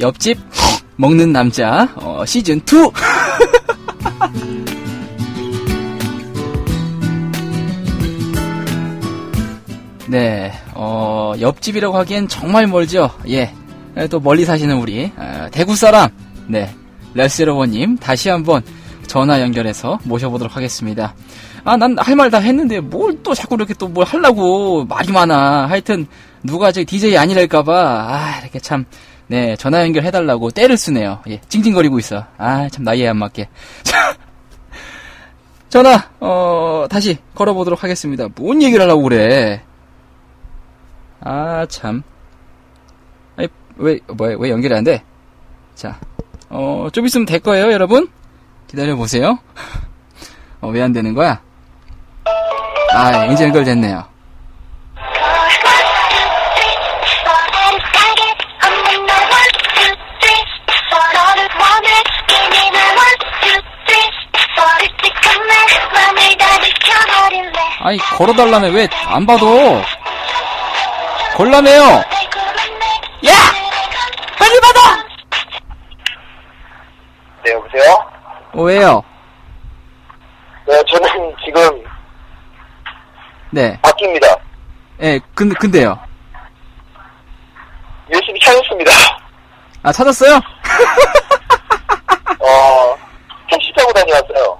[0.00, 0.38] 옆집
[0.96, 2.62] 먹는 남자 어, 시즌 2.
[10.08, 10.52] 네.
[10.74, 13.10] 어, 옆집이라고 하기엔 정말 멀죠.
[13.28, 13.52] 예.
[13.96, 16.08] 에, 또 멀리 사시는 우리 아, 대구 사람.
[16.48, 16.74] 네.
[17.14, 18.62] 레스로버님 다시 한번
[19.06, 21.14] 전화 연결해서 모셔보도록 하겠습니다.
[21.64, 25.66] 아, 난 할 말 다 했는데 뭘 또 자꾸 이렇게 또 뭘 하려고 말이 많아.
[25.68, 26.06] 하여튼
[26.42, 28.84] 누가 저 DJ 아니랄까봐 아 이렇게 참
[29.30, 31.20] 네, 전화 연결해달라고 때를 쓰네요.
[31.28, 32.26] 예, 찡찡거리고 있어.
[32.36, 33.48] 아, 참 나이에 안 맞게.
[33.84, 34.16] 자,
[35.68, 38.26] 전화, 어, 다시 걸어보도록 하겠습니다.
[38.34, 39.62] 뭔 얘기를 하려고 그래.
[41.20, 42.02] 아, 참.
[43.36, 45.00] 아니, 왜, 뭐, 왜 연결이 안 돼?
[45.76, 46.00] 자,
[46.48, 48.08] 어, 좀 있으면 될 거예요, 여러분?
[48.66, 49.38] 기다려보세요.
[50.60, 51.40] 어, 왜 안 되는 거야?
[52.92, 54.04] 아, 이제 연결됐네요.
[67.90, 69.82] 아니, 걸어달라며, 왜 안 봐도?
[71.34, 71.82] 걸라며요!
[71.82, 73.32] 야!
[74.38, 75.04] 빨리 받아!
[77.44, 78.08] 네, 여보세요?
[78.52, 79.02] 어, 왜요?
[80.68, 81.84] 네, 저는 지금
[83.50, 83.76] 네.
[83.82, 84.38] 바뀝니다.
[85.02, 85.98] 예, 근데, 근데요.
[88.14, 88.92] 열심히 찾았습니다.
[89.82, 90.36] 아, 찾았어요?
[92.38, 92.96] 어,
[93.50, 94.59] 택시 타고 다녀왔어요.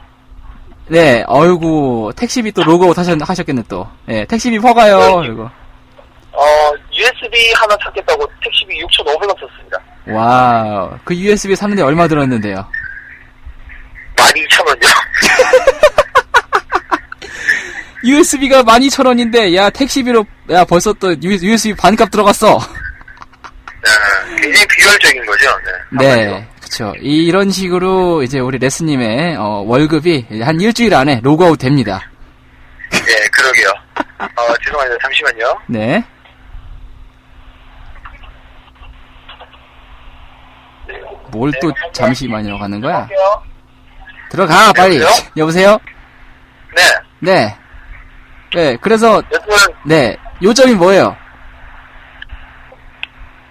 [0.90, 3.88] 네, 어이구, 택시비 또 로그아웃 하셨, 하셨겠네, 또.
[4.08, 5.48] 예, 택시비 퍼가요, 이거.
[6.32, 9.78] 어, USB 하나 찾겠다고 택시비 6,500원 썼습니다.
[10.08, 10.98] Wow.
[11.04, 12.66] 그 USB 사는데 얼마 들었는데요?
[14.16, 14.88] 12,000원이요?
[18.02, 22.58] USB가 12,000원인데, 야, 택시비로, 야, 벌써 또 USB 반값 들어갔어.
[23.84, 25.50] 네, 굉장히 비효율적인 거죠.
[26.00, 26.16] 네.
[26.26, 26.94] 네, 그쵸.
[27.00, 32.00] 이런 식으로, 이제 우리 레스님의, 어, 월급이 한 일주일 안에 로그아웃 됩니다.
[33.32, 33.68] 그러게요.
[34.20, 34.96] 어, 죄송합니다.
[35.02, 35.58] 잠시만요.
[35.66, 36.04] 네.
[41.32, 43.06] 뭘 또 잠시만요 가는 거야?
[44.30, 44.96] 들어가 빨리.
[45.00, 45.32] 여보세요?
[45.36, 45.78] 여보세요?
[46.74, 46.82] 네.
[47.20, 47.56] 네.
[48.54, 48.76] 네.
[48.80, 51.16] 그래서 여튼, 네 요점이 뭐예요?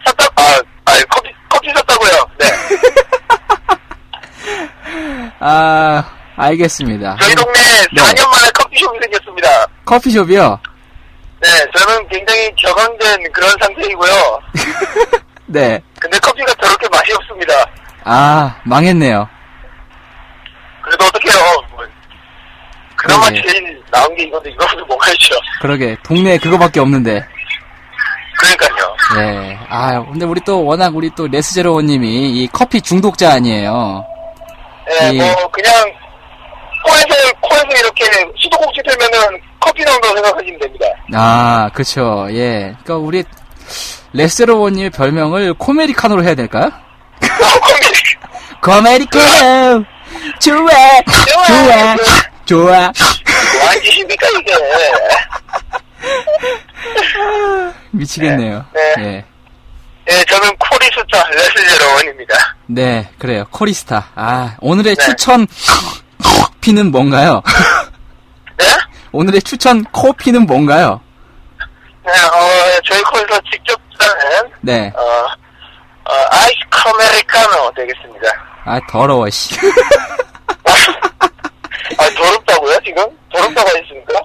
[0.05, 0.41] 샀다, 아,
[0.85, 2.11] 아, 커피, 커피 샀다고요.
[2.39, 2.45] 네.
[5.39, 6.03] 아
[6.35, 7.17] 알겠습니다.
[7.21, 7.63] 저희 동네에
[7.93, 8.01] 네.
[8.01, 9.67] 4년 만에 커피숍이 생겼습니다.
[9.85, 10.59] 커피숍이요?
[11.41, 14.11] 네, 저는 굉장히 격앙된 그런 상태이고요.
[15.47, 15.81] 네.
[15.99, 17.53] 근데 커피가 저렇게 맛이 없습니다.
[18.03, 19.27] 아 망했네요.
[20.83, 21.39] 그래도 어떡해요.
[21.71, 21.85] 뭐,
[22.95, 23.41] 그나마 그러게.
[23.47, 24.53] 제일 나은 게 이건데
[24.87, 25.35] 뭐가 있죠.
[25.61, 27.25] 그러게 동네에 그거밖에 없는데.
[28.37, 28.95] 그러니까요.
[29.17, 29.59] 네.
[29.69, 32.07] 아 근데 우리 또 워낙 우리 또 레스제로원님이
[32.43, 34.05] 이 커피 중독자 아니에요.
[34.89, 35.73] 네, 이- 뭐 그냥
[36.85, 37.07] 코에서
[37.41, 38.05] 코에서 이렇게
[38.41, 40.85] 수도꼭지 들면은 커피 나온다고 생각하시면 됩니다.
[41.13, 42.27] 아 그쵸.
[42.31, 42.75] 예.
[42.83, 43.23] 그러니까 우리
[44.13, 46.71] 레스제로원님의 별명을 코메리카노로 해야 될까요?
[47.21, 48.59] 아.
[48.61, 49.83] 코메리카노
[50.39, 50.67] 좋아
[51.27, 51.95] 좋아
[52.45, 52.71] 좋아.
[52.71, 54.53] 뭐 하는 짓입니까 이게?
[57.91, 58.65] 미치겠네요.
[58.73, 58.93] 네.
[58.99, 59.25] 예.
[60.09, 62.35] 네, 저는 코리스타 레스제로원입니다.
[62.65, 63.45] 네, 그래요.
[63.51, 64.07] 코리스타.
[64.15, 65.05] 아, 오늘의 네.
[65.05, 65.45] 추천
[66.23, 67.43] 커피는 뭔가요?
[68.57, 68.65] 네?
[69.11, 70.99] 오늘의 추천 커피는 뭔가요?
[72.03, 74.91] 네, 어, 저희 코에서 직접 짜는 네.
[74.95, 78.27] 어, 어, 아이스 카메리카노 되겠습니다.
[78.65, 79.55] 아, 더러워, 씨.
[81.99, 83.05] 아, 더럽다고요, 지금?
[83.31, 84.19] 더럽다고 했습니까?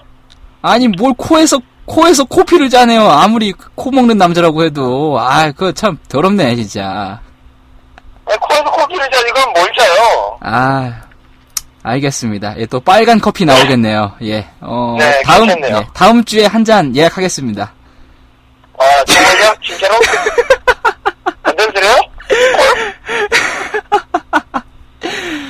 [0.62, 3.02] 아니, 뭘 코에서, 코에서 코피를 짜네요.
[3.08, 5.18] 아무리 코 먹는 남자라고 해도.
[5.20, 7.20] 아, 그거 참 더럽네, 진짜.
[8.26, 10.38] 아, 코에서 코피를 짜, 이건 뭘 짜요?
[10.40, 10.92] 아,
[11.82, 12.54] 알겠습니다.
[12.58, 14.14] 예, 또 빨간 커피 나오겠네요.
[14.22, 14.46] 예.
[14.60, 15.46] 어, 네, 다음.
[15.46, 17.72] 네, 다음 주에 한 잔 예약하겠습니다.
[18.78, 19.54] 아, 정말요?
[19.62, 19.94] 진짜로?
[21.44, 21.94] 만들어드려요?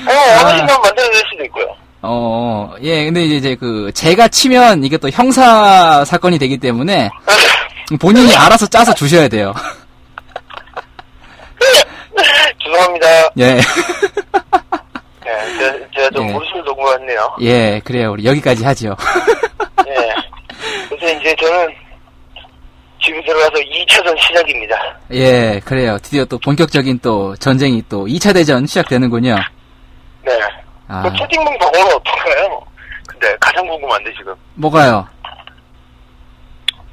[0.07, 1.67] 어, 원하시면 만들어드릴 수도 있고요.
[2.07, 7.11] 어, 예, 근데 이제, 이제 그, 제가 치면 이게 또 형사 사건이 되기 때문에
[8.01, 9.55] 본인이 알아서 짜서 주셔야 돼요.
[12.63, 13.07] 죄송합니다.
[13.39, 13.55] 예.
[15.25, 16.33] 네, 제가, 제가 좀 예.
[16.33, 17.37] 무리수를 놓은 것 같네요.
[17.41, 18.13] 예, 그래요.
[18.13, 18.97] 우리 여기까지 하죠.
[19.89, 20.15] 예.
[20.89, 21.69] 그래서 이제 저는
[23.03, 24.77] 집에 들어가서 2차전 시작입니다.
[25.13, 25.99] 예, 그래요.
[26.03, 29.37] 드디어 또 본격적인 또 전쟁이 또 2차 대전 시작되는군요.
[30.25, 30.33] 네.
[30.95, 32.63] 아, 그 채팅방 번호는 어떤가요?
[33.09, 34.33] 근데 가장 궁금한데 지금.
[34.55, 35.07] 뭐가요?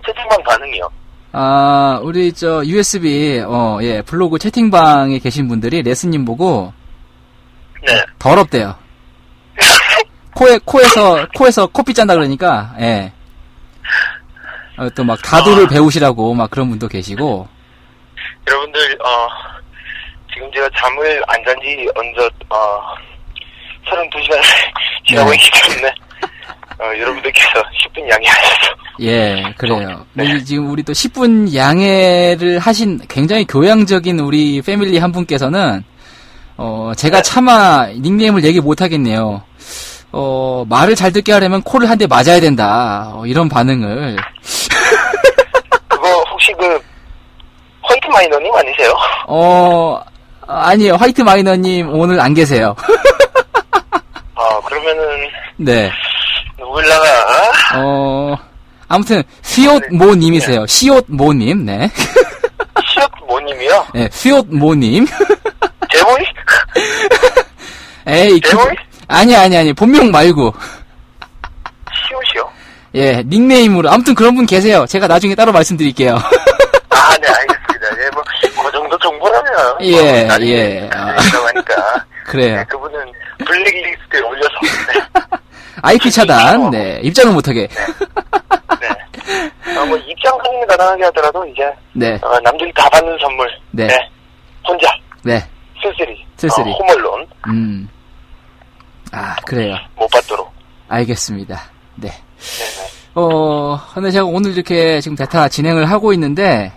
[0.06, 0.89] 채팅방 반응이요.
[1.34, 6.74] 아, 우리 저 USB, 어, 예, 블로그 채팅방에 계신 분들이 레스님 보고
[7.86, 8.04] 네.
[8.18, 8.76] 더럽대요.
[10.36, 13.14] 코에, 코에서, 코에서 커피 짠다 그러니까, 예.
[14.78, 17.47] 어, 또막 다도를 배우시라고 막 그런 분도 계시고,
[18.47, 19.28] 여러분들, 어,
[20.34, 22.82] 지금 제가 잠을 안 잔지 언제, 어,
[23.89, 24.39] 32시간
[25.07, 25.36] 지나고 네.
[25.38, 25.88] 있기 때문에,
[26.79, 27.49] 어, 여러분들께서
[27.84, 28.71] 10분 양해하셔서.
[29.01, 30.05] 예, 그래요.
[30.13, 30.23] 네.
[30.32, 35.84] 우리 지금 우리 또 10분 양해를 하신 굉장히 교양적인 우리 패밀리 한 분께서는,
[36.57, 39.41] 어, 제가 차마 닉네임을 얘기 못 하겠네요.
[40.13, 43.11] 어, 말을 잘 듣게 하려면 코를 한 대 맞아야 된다.
[43.15, 44.17] 어, 이런 반응을.
[45.88, 46.79] 그거 혹시 그,
[47.84, 48.93] 화이트 마이너님 아니세요?
[49.27, 50.01] 어,
[50.47, 50.95] 아니요.
[50.95, 52.75] 화이트 마이너님 오늘 안 계세요.
[54.52, 55.91] 아, 그러면은, 네.
[56.58, 57.52] 누굴라나?
[57.78, 58.36] 어,
[58.88, 60.66] 아무튼, 시옷 모님이세요.
[60.68, 61.89] 시옷 모님, 네.
[62.93, 63.88] 시옷 모님이요?
[63.95, 65.08] 네, 시옷 모님.
[65.91, 66.26] 제보이?
[68.08, 68.76] 에이, 그, 제보이?
[69.08, 69.74] 아니, 아니, 아니.
[69.74, 70.54] 본명 말고.
[72.08, 72.49] 시옷이요?
[72.95, 73.89] 예, 닉네임으로.
[73.89, 74.86] 아무튼 그런 분 계세요.
[74.88, 76.16] 제가 나중에 따로 말씀드릴게요.
[76.16, 78.04] 아, 네, 알겠습니다.
[78.04, 78.24] 예, 뭐,
[78.66, 79.78] 그 정도 정보라면.
[79.82, 80.89] 예, 뭐, 예.
[80.93, 81.16] 아.
[81.18, 82.06] 하니까.
[82.26, 82.58] 그래요.
[82.58, 82.99] 네, 그분은
[83.46, 84.50] 블랙리스트에 올려서.
[84.92, 85.00] 네.
[85.84, 87.00] IP 차단, 네.
[87.04, 87.68] 입장을 못하게.
[87.68, 89.80] 네.
[89.80, 91.64] 어, 뭐, 입장 확인을 가능하게 하더라도, 이제,
[91.94, 93.48] 네, 어, 남들이 다 받는 선물.
[93.72, 93.88] 네.
[94.68, 94.88] 혼자,
[95.24, 95.44] 네.
[95.82, 96.24] 쓸쓸히.
[96.38, 96.72] 쓸쓸히.
[96.72, 97.28] 어, 홈얼론.
[97.48, 97.89] 음.
[99.12, 99.76] 아, 그래요.
[99.96, 100.52] 못 받도록.
[100.88, 101.62] 알겠습니다.
[101.96, 102.10] 네.
[102.10, 102.89] 네네.
[103.16, 106.72] 어, 근데 제가 오늘 이렇게 지금 대타 진행을 하고 있는데,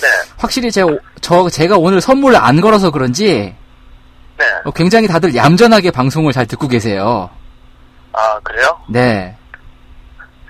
[0.00, 0.06] 네.
[0.38, 3.54] 확실히 제가, 오- 저, 제가 오늘 선물을 안 걸어서 그런지,
[4.38, 4.44] 네.
[4.64, 7.30] 어, 굉장히 다들 얌전하게 방송을 잘 듣고 계세요.
[8.12, 8.78] 아, 그래요?
[8.88, 9.34] 네.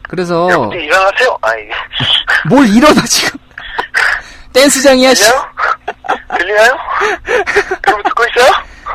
[0.08, 1.36] 그래서, 여러분들 일어나세요.
[1.42, 1.60] 아이.
[2.48, 3.38] 뭘 일어나, 지금.
[4.52, 5.24] 댄스장이야, 씨.
[5.24, 5.48] 들려요?
[6.38, 6.76] 들리나요?
[7.86, 8.52] 여러분 듣고 있어요?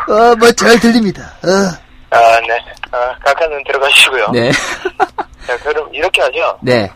[0.07, 1.21] 어, 뭐 잘 들립니다.
[1.43, 2.15] 어.
[2.15, 2.57] 아, 네.
[2.91, 4.29] 아, 각하는 들어가시고요.
[4.31, 4.51] 네.
[5.47, 6.57] 자, 그럼 이렇게 하죠.
[6.61, 6.89] 네,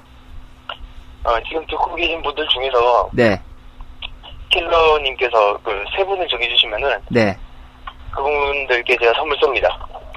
[1.24, 3.42] 어, 지금 듣고 계신 분들 중에서 네,
[4.52, 7.38] 킬러님께서 그 세 분을 정해주시면은 네.
[8.16, 9.70] 그분들께 제가 선물 쏩니다.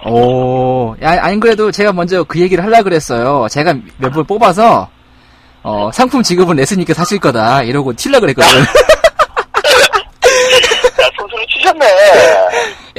[0.06, 3.48] 오, 야, 아니 그래도 제가 먼저 그 얘기를 하려 그랬어요.
[3.50, 4.88] 제가 몇 분 뽑아서
[5.64, 8.60] 어, 상품 지급은 레스님께서 하실 거다 이러고 튀려 그랬거든.
[8.60, 8.64] 야,
[11.16, 11.86] 소스를 치셨네.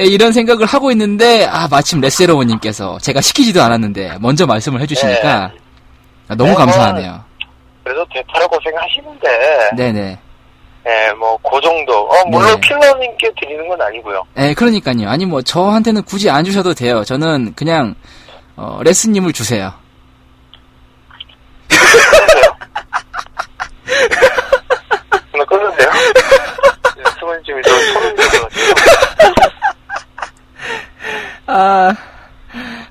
[0.00, 5.50] 예, 이런 생각을 하고 있는데 아 마침 레스여러분님께서 제가 시키지도 않았는데 먼저 말씀을 해주시니까
[6.28, 7.24] 아, 너무 네, 감사하네요.
[7.82, 10.18] 그래서 대파라 고생하시는데, 네네.
[10.86, 12.08] 예, 뭐, 그 정도.
[12.08, 12.60] 어, 물론 네.
[12.68, 14.24] 킬러님께 드리는 건 아니고요.
[14.38, 15.08] 예, 그러니까요.
[15.08, 17.04] 아니 뭐 저한테는 굳이 안 주셔도 돼요.
[17.04, 17.94] 저는 그냥
[18.56, 19.72] 어, 레스님을 주세요.
[25.32, 25.90] 나 끊는데요?
[27.18, 28.48] 수건님이 저 소름 돋아가지고.
[31.46, 31.94] 아,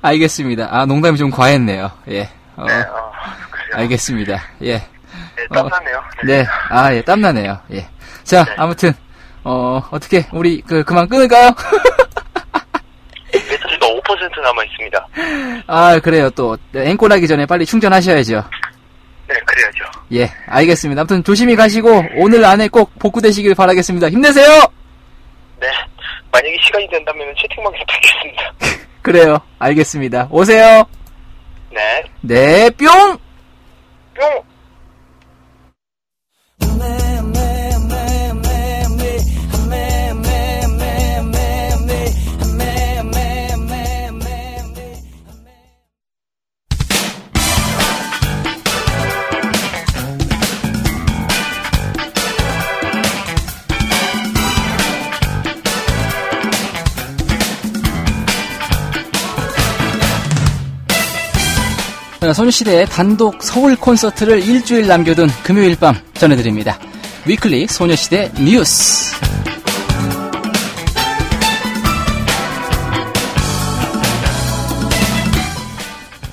[0.02, 0.68] 알겠습니다.
[0.72, 1.92] 아 농담이 좀 과했네요.
[2.10, 2.30] 예.
[2.56, 3.12] 어, 네, 어.
[3.74, 4.42] 알겠습니다.
[4.64, 4.84] 예.
[5.40, 6.04] 네, 땀나네요.
[6.26, 7.60] 네, 아, 예, 땀나네요.
[7.74, 7.88] 예.
[8.24, 8.54] 자, 네.
[8.58, 8.94] 아무튼,
[9.44, 11.52] 어, 어떻게, 우리, 그, 그만 끊을까요?
[13.32, 15.08] 배터리가 5% 남아 있습니다.
[15.68, 18.44] 아, 그래요, 또, 앵콜 하기 전에 빨리 충전하셔야죠.
[19.28, 19.86] 네, 그래야죠.
[20.14, 21.02] 예, 알겠습니다.
[21.02, 24.10] 아무튼 조심히 가시고, 오늘 안에 꼭 복구되시길 바라겠습니다.
[24.10, 24.66] 힘내세요!
[25.60, 25.68] 네.
[26.32, 28.54] 만약에 시간이 된다면 채팅방에서 뵙겠습니다.
[29.02, 30.28] 그래요, 알겠습니다.
[30.32, 30.84] 오세요!
[31.72, 32.04] 네.
[32.22, 33.18] 네, 뿅!
[34.16, 34.49] 뿅!
[62.30, 66.77] 자, 소녀시대의 단독 서울 콘서트를 일주일 남겨둔 금요일 밤 전해드립니다.
[67.26, 69.15] Weekly 소녀시대 뉴스.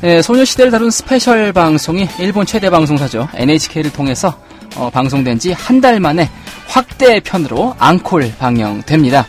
[0.02, 3.28] 예, 소녀시대를 다룬 special 방송이 일본 최대 방송사죠.
[3.34, 4.38] NHK를 통해서
[4.76, 6.28] 어, 방송된 지 한 달 만에
[6.68, 9.26] 확대 편으로 앙콜 방영됩니다.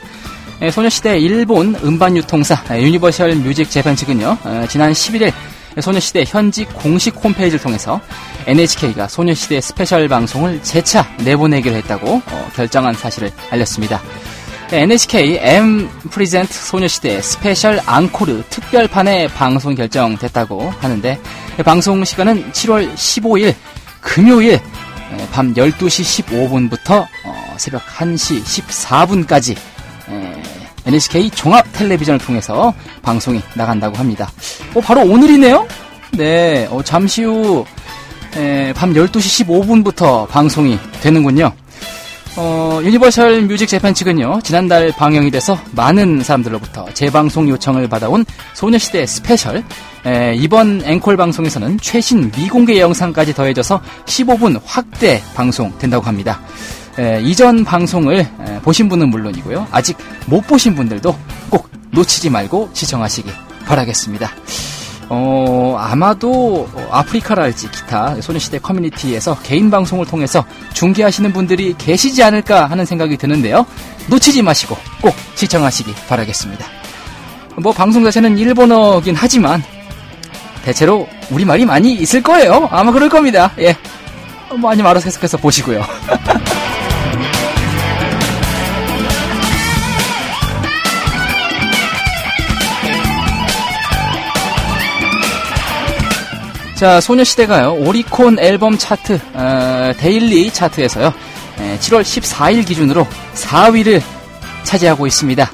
[0.63, 5.31] 예, 소녀시대 일본 음반 유통사 예, Universal Music Japan 측은요, 어, 지난 11일
[5.81, 8.01] 소녀시대 현지 공식 홈페이지를 통해서
[8.45, 14.01] NHK가 소녀시대 special 방송을 재차 내보내기로 했다고 어, 결정한 사실을 알렸습니다.
[14.69, 21.19] 네, NHK M present 소녀시대 special 앙코르 특별판의 방송 결정됐다고 하는데
[21.57, 23.55] 네, 방송 시간은 7월 15일
[24.01, 24.61] 금요일 에,
[25.31, 29.55] 밤 12시 15분부터 어, 새벽 1시 14분까지
[30.87, 34.31] NHK 종합 텔레비전을 통해서 방송이 나간다고 합니다.
[34.73, 35.67] 어, 바로 오늘이네요?
[36.11, 37.65] 네, 어, 잠시 후,
[38.35, 41.51] 에, 밤 12시 15분부터 방송이 되는군요.
[42.39, 49.63] 어, Universal Music Japan 측은요, 지난달 방영이 돼서 많은 사람들로부터 재방송 요청을 받아온 소녀시대 special,
[50.05, 56.39] 에, 이번 앵콜 방송에서는 최신 미공개 영상까지 더해져서 15분 확대 방송 된다고 합니다.
[56.99, 59.67] 에, 이전 방송을 에, 보신 분은 물론이고요.
[59.71, 61.15] 아직 못 보신 분들도
[61.49, 63.31] 꼭 놓치지 말고 시청하시기
[63.65, 64.31] 바라겠습니다.
[65.09, 70.43] 어, 아마도 어, 아프리카랄지 기타 소녀시대 커뮤니티에서 개인 방송을 통해서
[70.73, 73.65] 중계하시는 분들이 계시지 않을까 하는 생각이 드는데요.
[74.09, 76.65] 놓치지 마시고 꼭 시청하시기 바라겠습니다.
[77.57, 79.63] 뭐 방송 자체는 일본어긴 하지만
[80.63, 82.67] 대체로 우리말이 많이 있을 거예요.
[82.71, 83.51] 아마 그럴 겁니다.
[83.59, 83.75] 예.
[84.57, 85.81] 뭐 아니면 알아서 해석해서 보시고요.
[96.77, 101.11] 자, 소녀시대가요, 오리콘 앨범 차트, 어, daily 차트에서요,
[101.59, 103.99] 에, 7월 14일 기준으로 4위를
[104.61, 105.51] 차지하고 있습니다.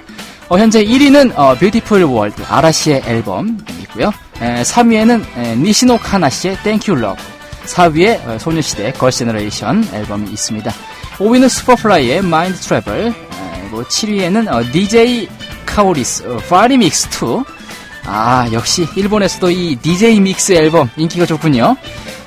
[0.50, 4.12] 어, 현재 1위는 어, Beautiful World 아라시의 앨범이고요.
[4.42, 7.24] 에, 3위에는 에, 니시노 카나 씨의 You Love,
[7.68, 10.74] 4위에 어, 소녀시대 Girls' Generation 앨범이 있습니다.
[11.20, 12.22] 5위는 Superfly의
[12.62, 13.14] Travel, 에,
[13.62, 15.30] 그리고 7위에는 어, DJ
[15.66, 17.63] Kaori's 어, Party Mix 2,
[18.06, 21.76] 아, 역시 일본에서도 이 DJ mix 앨범 인기가 좋군요.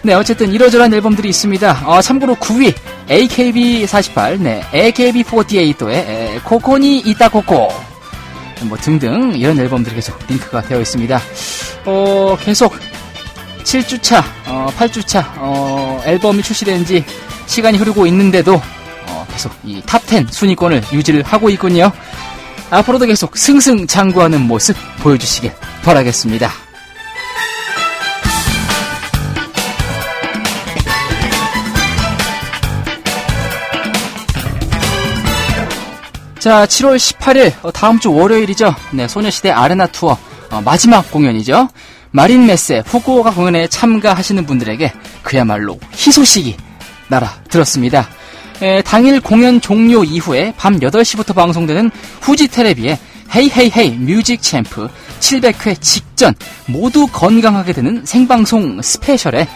[0.03, 1.83] 네, 어쨌든 이러저러한 앨범들이 있습니다.
[1.85, 2.73] 어, 참고로 9위
[3.09, 7.69] AKB48, 네, AKB48의 ここにいたこと
[8.63, 11.21] 뭐 등등 이런 앨범들이 계속 랭크가 되어 있습니다.
[11.85, 12.75] 어, 계속
[13.65, 17.05] 7주차, 어, 8주차 어, 앨범이 출시된 지
[17.47, 18.55] 시간이 흐르고 있는데도
[19.09, 21.91] 어, 계속 이 top 10 순위권을 유지를 하고 있군요.
[22.71, 25.53] 앞으로도 계속 승승장구하는 모습 보여주시길
[25.85, 26.51] 바라겠습니다.
[36.39, 38.73] 자, 7월 18일 어, 다음 주 월요일이죠.
[38.93, 40.17] 네, 소녀시대 arena 투어
[40.51, 41.69] 어, 마지막 공연이죠.
[42.13, 44.93] 마린 메세 후쿠오카 공연에 참가하시는 분들에게
[45.23, 46.57] 그야말로 희소식이
[47.09, 48.09] 날아들었습니다.
[48.63, 51.91] 에, 당일 공연 종료 이후에 밤 8시부터 방송되는
[52.21, 52.99] 후지 테레비의
[53.35, 54.89] Hey Hey Hey Music Champ
[55.21, 56.35] 700회 직전
[56.67, 59.47] 모두 건강하게 되는 생방송 special에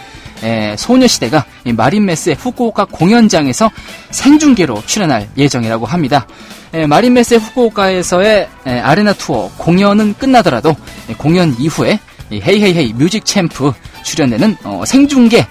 [0.43, 3.71] 에, 소녀시대가 이 마린 메세 후쿠오카 공연장에서
[4.09, 6.27] 생중계로 출연할 예정이라고 합니다.
[6.73, 10.75] 에, 마린 메세 후쿠오카에서의 에, arena 투어 공연은 끝나더라도
[11.09, 11.99] 에, 공연 이후에
[12.31, 13.73] 이 Hey Hey Hey Music Champ
[14.03, 15.47] 출연되는 어, 생중계 에,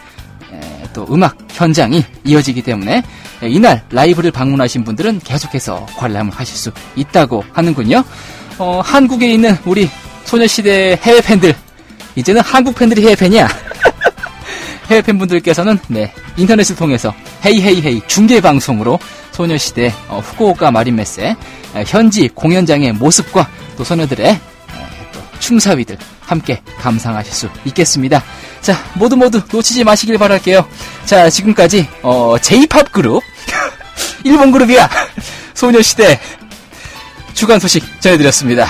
[0.93, 3.03] 또 음악 현장이 이어지기 때문에
[3.43, 8.05] 에, 이날 라이브를 방문하신 분들은 계속해서 관람을 하실 수 있다고 하는군요.
[8.59, 9.88] 어, 한국에 있는 우리
[10.24, 11.55] 소녀시대 해외 팬들
[12.16, 13.49] 이제는 한국 팬들이 해외 팬이야.
[14.91, 17.14] 해외 팬분들께서는 네 인터넷을 통해서
[17.45, 18.99] 헤이헤이헤이 중계 방송으로
[19.32, 21.36] 소녀시대 어, 후쿠오카 마린메세
[21.76, 24.41] 에, 현지 공연장의 모습과 또 소녀들의 에,
[25.12, 25.97] 또 춤사위들
[26.30, 28.22] 함께 감상하실 수 있겠습니다.
[28.60, 30.64] 자 모두 모두 놓치지 마시길 바랄게요.
[31.04, 33.22] 자 지금까지 어, J-팝 그룹
[34.22, 34.88] 일본 그룹이야
[35.54, 36.20] 소녀시대
[37.34, 38.68] 주간 소식 전해드렸습니다.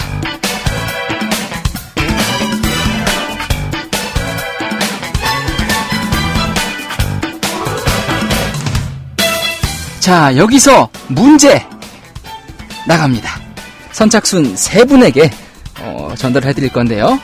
[10.00, 11.64] 자, 여기서 문제
[12.88, 13.38] 나갑니다.
[13.92, 15.30] 선착순 세 분에게
[15.82, 17.20] 어, 전달해 드릴 건데요.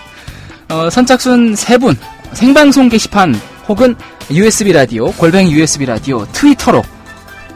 [0.69, 1.97] 어, 선착순 세분
[2.33, 3.95] 생방송 게시판 혹은
[4.31, 6.83] USB 라디오, 골뱅이 USB 라디오, 트위터로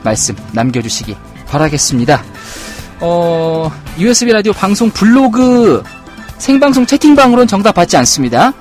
[0.03, 2.23] 말씀 남겨주시기 바라겠습니다.
[3.01, 5.83] 어, USB 라디오 방송 블로그
[6.39, 8.53] 생방송 채팅방으로는 정답 받지 않습니다.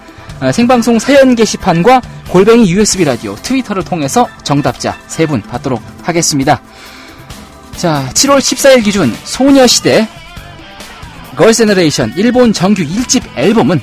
[0.42, 6.60] 어, 생방송 사연 게시판과 골뱅이 USB 라디오 트위터를 통해서 정답자 세분 받도록 하겠습니다.
[7.76, 10.08] 자, 7월 14일 기준 소녀시대
[11.36, 13.80] Girls' Generation 일본 정규 1집 앨범은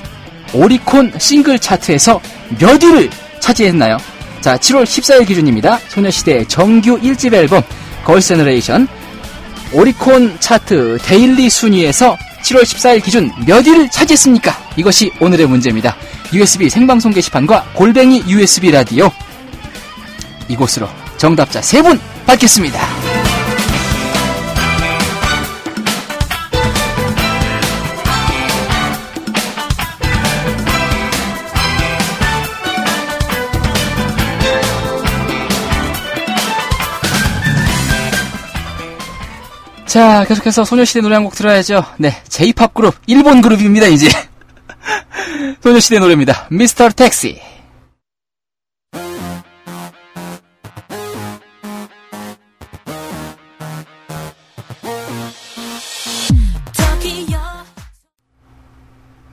[0.53, 2.19] 오리콘 싱글 차트에서
[2.59, 3.97] 몇 위를 차지했나요?
[4.41, 5.79] 자, 7월 14일 기준입니다.
[5.89, 7.61] 소녀시대 정규 1집 앨범
[8.05, 8.87] Girls' Generation
[9.73, 14.55] 오리콘 차트 daily 순위에서 7월 14일 기준 몇 위를 차지했습니까?
[14.77, 15.95] 이것이 오늘의 문제입니다.
[16.33, 19.11] USB 생방송 게시판과 골뱅이 USB 라디오
[20.47, 20.87] 이곳으로
[21.17, 23.16] 정답자 3분 받겠습니다.
[39.97, 41.83] 자, 계속해서 소녀시대 노래 한 곡 들어야죠.
[41.97, 44.07] 네, J-팝 그룹, 일본 그룹입니다, 이제.
[45.63, 46.45] 소녀시대 노래입니다.
[46.51, 46.89] Mr.
[46.89, 47.39] Taxi.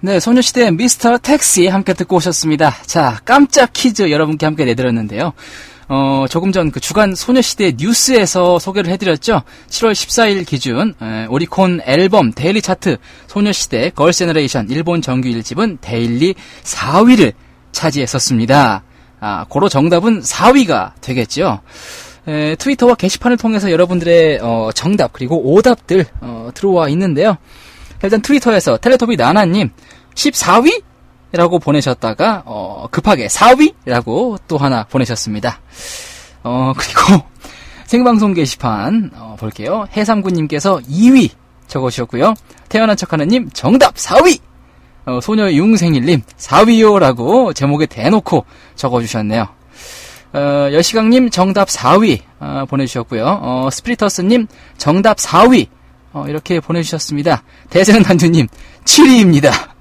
[0.01, 1.17] 네, 소녀시대 Mr.
[1.19, 2.77] Taxi 함께 듣고 오셨습니다.
[2.85, 5.33] 자, 깜짝 퀴즈 여러분께 함께 내드렸는데요.
[5.89, 9.43] 어, 조금 전 그 주간 소녀시대 뉴스에서 소개를 해드렸죠.
[9.69, 16.35] 7월 14일 기준 에, 오리콘 앨범 daily 차트 소녀시대 Girls' Generation 일본 정규 1집은 daily
[16.63, 17.33] 4위를
[17.73, 18.83] 차지했었습니다.
[19.21, 21.61] 아, 고로 정답은 4위가 되겠죠.
[22.27, 27.37] 에, 트위터와 게시판을 통해서 여러분들의 어, 정답 그리고 오답들 어, 들어와 있는데요.
[28.03, 29.71] 일단 트위터에서 텔레토비 나나님
[30.15, 30.83] 14위?
[31.37, 35.61] 라고 보내셨다가 어, 급하게 4위라고 또 하나 보내셨습니다.
[36.45, 37.23] 어, 그리고
[37.87, 39.87] 생방송 게시판 어, 볼게요.
[39.97, 41.31] 해삼구님께서 2위
[41.67, 42.35] 적어주셨고요.
[42.69, 44.41] 태어난 척하는님 정답 4위.
[45.07, 48.45] 어, 소녀 융생일님 4위요라고 제목에 대놓고
[48.77, 49.47] 적어주셨네요.
[50.35, 53.41] 어, 여시강님 정답 4위 어, 보내주셨고요.
[53.43, 54.47] 어, 스프리터스님
[54.79, 55.67] 정답 4위
[56.13, 57.43] 어, 이렇게 보내주셨습니다.
[57.71, 58.47] 대세는 단주님
[58.85, 59.74] 7위입니다.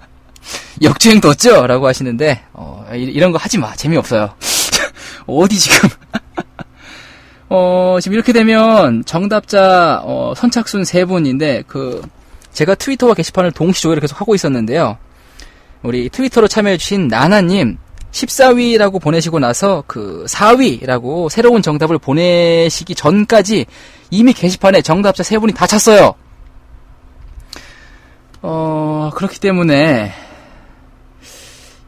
[0.81, 1.65] 역주행 뒀죠?
[1.67, 3.73] 라고 하시는데, 어, 이, 런 거 하지 마.
[3.75, 4.33] 재미없어요.
[5.27, 5.89] 어디 지금.
[7.49, 12.01] 어, 지금 이렇게 되면 정답자, 어, 선착순 세 분인데, 그,
[12.51, 14.97] 제가 트위터와 게시판을 동시 조회를 계속 하고 있었는데요.
[15.81, 17.77] 우리 트위터로 참여해주신 나나님,
[18.11, 23.65] 14위라고 보내시고 나서 그 4위라고 새로운 정답을 보내시기 전까지
[24.11, 26.13] 이미 게시판에 정답자 세 분이 다 찼어요.
[28.41, 30.13] 어, 그렇기 때문에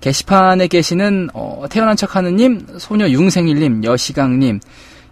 [0.06, 4.60] 게시판에 계시는 어, 태어난 척하는님, 소녀 융생일님, 여시강님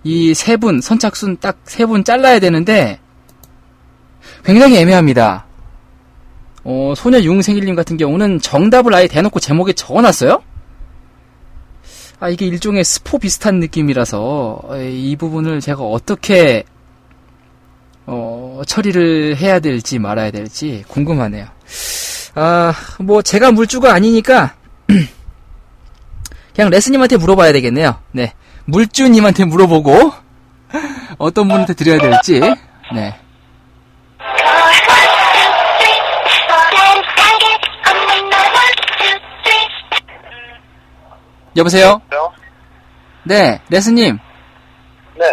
[0.03, 2.99] 이 세 분 선착순 딱 세 분 잘라야 되는데
[4.45, 5.47] 굉장히 애매합니다.
[6.63, 10.43] 어, 소녀 융생일님 같은 경우는 정답을 아예 대놓고 제목에 적어놨어요.
[12.19, 16.65] 아 이게 일종의 스포 비슷한 느낌이라서 이 부분을 제가 어떻게
[18.05, 21.47] 어, 처리를 해야 될지 말아야 될지 궁금하네요.
[22.35, 24.53] 아, 뭐 제가 물주가 아니니까
[26.55, 27.99] 그냥 레스님한테 물어봐야 되겠네요.
[28.11, 28.33] 네.
[28.65, 30.13] 물주님한테 물어보고
[31.17, 32.39] 어떤 분한테 드려야 될지.
[32.93, 33.19] 네.
[41.55, 42.01] 여보세요?
[43.25, 44.17] 네, 레스님.
[45.17, 45.25] 네,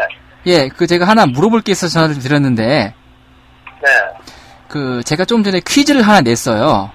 [0.47, 2.95] 예, 그 제가 하나 물어볼 게 있어서 전화를 드렸는데,
[3.83, 3.89] 네,
[4.69, 6.93] 그 제가 좀 전에 퀴즈를 하나 냈어요.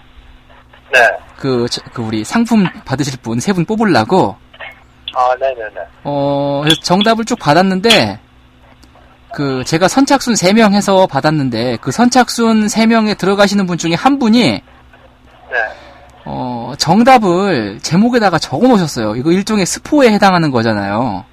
[1.00, 1.18] 네.
[1.38, 4.36] 그, 저- 그 우리 상품 받으실 분 세 분 뽑으려고,
[5.14, 5.82] 아, 네네네.
[6.04, 8.20] 어, 그래서 정답을 쭉 받았는데,
[9.34, 14.62] 그 제가 선착순 3명 해서 받았는데, 그 선착순 3명에 들어가시는 분 중에 한 분이, 네.
[16.26, 19.16] 어, 정답을 제목에다가 적어 놓으셨어요.
[19.16, 21.24] 이거 일종의 스포에 해당하는 거잖아요.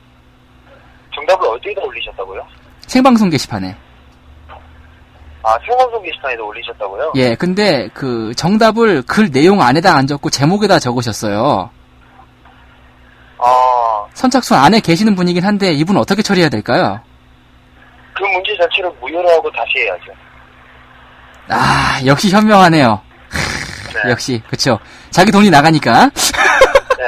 [1.15, 2.43] 정답을 어디에다 올리셨다고요?
[2.87, 3.77] 생방송 게시판에.
[5.45, 7.13] 아, 생방송 게시판에다 올리셨다고요?
[7.17, 11.71] 예, 근데 그 정답을 글 내용 안에다 안 적고 제목에다 적으셨어요.
[13.39, 17.01] 아, 선착순 안에 계시는 분이긴 한데 이분 어떻게 처리해야 될까요?
[18.15, 20.13] 그 문제 자체를 무효로 하고 다시 해야죠.
[21.49, 23.01] 아, 역시 현명하네요.
[24.05, 24.11] 네.
[24.11, 24.79] 역시, 그쵸.
[25.11, 26.11] 자기 돈이 나가니까.
[26.99, 27.05] 네.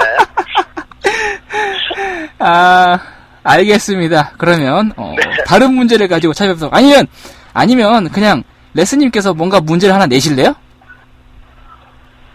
[2.41, 2.99] 아,
[3.45, 4.33] 알겠습니다.
[4.39, 5.15] 그러면, 어,
[5.47, 6.75] 다른 문제를 가지고 찾아뵙도록.
[6.75, 7.07] 아니면,
[7.55, 8.43] 아니면, 그냥,
[8.75, 10.55] 레스님께서 뭔가 문제를 하나 내실래요?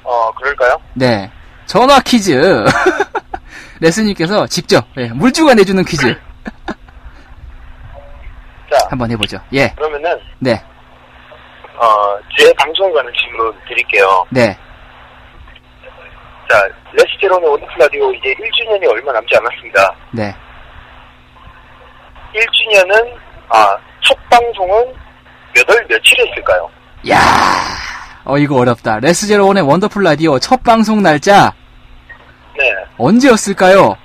[0.04, 0.78] 어, 그럴까요?
[0.96, 1.30] 네.
[1.66, 2.32] 전화 퀴즈.
[3.80, 6.08] 레스님께서 직접, 예, 물주가 내주는 퀴즈.
[8.72, 9.40] 자, 한번 해보죠.
[9.54, 10.62] 예, 그러면은, 네,
[11.80, 14.26] 어, 제 방송 관한 질문 드릴게요.
[14.30, 14.58] 네.
[16.50, 19.96] 자, 레스제론의 원더풀 라디오 이제 1주년이 얼마 남지 않았습니다.
[20.12, 20.36] 네.
[22.34, 23.18] 1주년은,
[23.50, 24.94] 아, 첫 방송은
[25.56, 26.70] 몇 월 며칠에 했을까요?
[27.10, 27.18] 야
[28.26, 29.00] 어, 이거 어렵다.
[29.00, 31.52] 레스제로원의 원더풀 라디오 첫 방송 날짜,
[32.58, 32.66] 네.
[32.98, 33.96] 언제였을까요?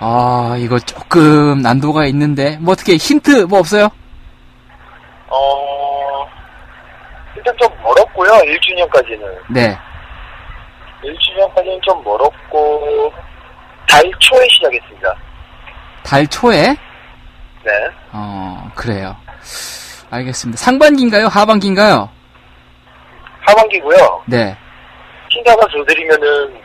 [0.00, 2.58] 아, 이거 조금 난도가 있는데.
[2.60, 3.88] 뭐 어떻게 힌트 뭐 없어요?
[5.28, 6.26] 어,
[7.36, 9.22] 일단 좀 멀었고요, 1주년까지는.
[9.48, 9.78] 네.
[11.04, 13.12] 1주년까지는 좀 멀었고,
[13.88, 15.14] 달 초에 시작했습니다.
[16.02, 16.76] 달 초에?
[17.64, 17.70] 네.
[18.12, 19.16] 어, 그래요.
[20.10, 20.62] 알겠습니다.
[20.62, 21.28] 상반기인가요?
[21.28, 22.08] 하반기인가요?
[23.40, 24.22] 하반기고요.
[24.26, 24.56] 네.
[25.44, 26.60] 더 드리면은,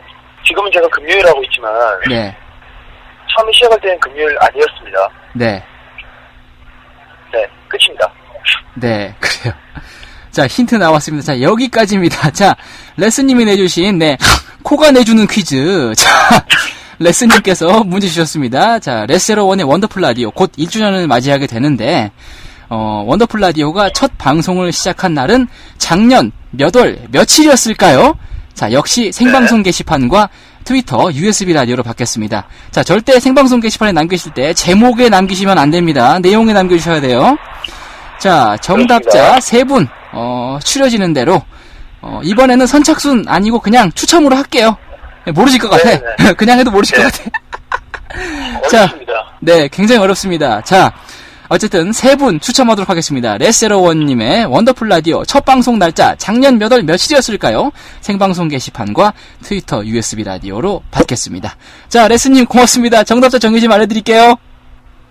[0.45, 1.71] 지금은 제가 금요일 하고 있지만,
[2.09, 2.35] 네.
[3.33, 5.09] 처음에 시작할 때는 금요일 아니었습니다.
[5.35, 5.63] 네.
[7.31, 8.11] 네, 끝입니다.
[8.75, 9.15] 네.
[9.19, 9.53] 그래요.
[10.31, 11.25] 자, 힌트 나왔습니다.
[11.25, 12.29] 자, 여기까지입니다.
[12.31, 12.55] 자,
[12.97, 14.17] 레스님이 내주신, 네,
[14.63, 15.93] 코가 내주는 퀴즈.
[15.97, 16.45] 자,
[16.99, 18.79] 레스님께서 문제 주셨습니다.
[18.79, 22.11] 자, 레스제로원의 원더풀 라디오 곧 1주년을 맞이하게 되는데,
[22.69, 25.47] 어, 원더풀 라디오가 첫 방송을 시작한 날은
[25.77, 28.17] 작년 몇 월 며칠이었을까요?
[28.53, 30.29] 자, 역시 생방송 게시판과
[30.63, 32.45] 트위터, USB 라디오로 바뀌었습니다.
[32.71, 36.19] 자, 절대 생방송 게시판에 남기실 때 제목에 남기시면 안 됩니다.
[36.19, 37.37] 내용에 남겨주셔야 돼요.
[38.19, 39.39] 자, 정답자.
[39.39, 41.41] 세 분, 어, 추려지는 대로,
[42.01, 44.75] 어, 이번에는 선착순 아니고 그냥 추첨으로 할게요.
[45.25, 45.91] 네, 모르실 것 같아.
[46.17, 47.03] 네, 그냥 해도 모르실 네.
[47.03, 47.29] 것 같아.
[48.69, 48.93] 자.
[49.39, 50.61] 네, 굉장히 어렵습니다.
[50.63, 50.91] 자,
[51.49, 53.37] 어쨌든 세 분 추첨하도록 하겠습니다.
[53.37, 57.71] 레세로원님의 원더풀 라디오 첫 방송 날짜 작년 몇 월 며칠이었을까요?
[58.01, 61.55] 생방송 게시판과 트위터 USB 라디오로 받겠습니다.
[61.89, 63.03] 자, 레스님 고맙습니다.
[63.03, 64.35] 정답자 정의 좀 알려드릴게요.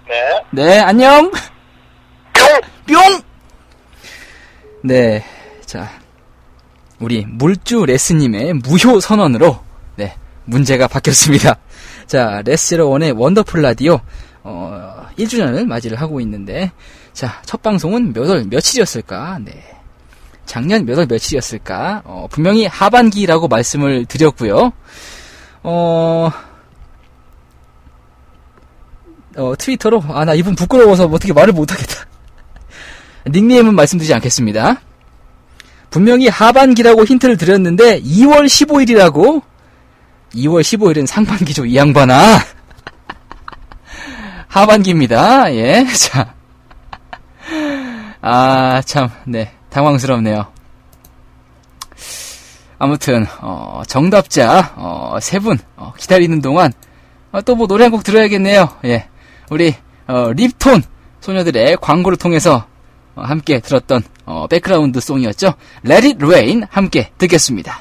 [0.09, 0.43] 네.
[0.51, 1.31] 네, 안녕.
[1.31, 2.61] 뿅!
[2.87, 3.21] 뿅!
[4.85, 5.25] 네,
[5.65, 5.91] 자,
[7.01, 9.59] 우리 물주 레스님의 무효 선언으로,
[9.97, 10.15] 네,
[10.45, 11.57] 문제가 바뀌었습니다.
[12.07, 14.01] 자, 레스제로원의 원더풀 라디오,
[14.45, 16.73] 어, 1주년을 맞이를 하고 있는데,
[17.13, 19.39] 자, 첫 방송은 몇 월 며칠이었을까?
[19.45, 19.63] 네.
[20.45, 22.03] 작년 몇 월 며칠이었을까?
[22.05, 24.73] 어, 분명히 하반기라고 말씀을 드렸고요.
[25.63, 26.31] 어,
[29.37, 32.07] 어, 트위터로, 아, 나 이분 부끄러워서 어떻게 말을 못하겠다.
[33.29, 34.81] 닉네임은 말씀드리지 않겠습니다.
[35.91, 39.43] 분명히 하반기라고 힌트를 드렸는데 2월 15일이라고?
[40.35, 42.39] 2월 15일은 상반기죠, 이 양반아.
[44.57, 45.55] 하반기입니다.
[45.55, 46.35] 예, 자.
[48.23, 50.47] 아, 참, 네, 당황스럽네요.
[52.79, 56.73] 아무튼, 어, 정답자, 어, 세 분, 어, 기다리는 동안,
[57.33, 58.69] 어, 또뭐 노래 한 곡 들어야겠네요.
[58.87, 59.09] 예.
[59.51, 59.75] 우리,
[60.09, 60.83] 어, 립톤
[61.21, 62.67] 소녀들의 광고를 통해서
[63.15, 65.55] 어, 함께 들었던 어, background song이었죠.
[65.85, 67.81] Let It Rain 함께 듣겠습니다.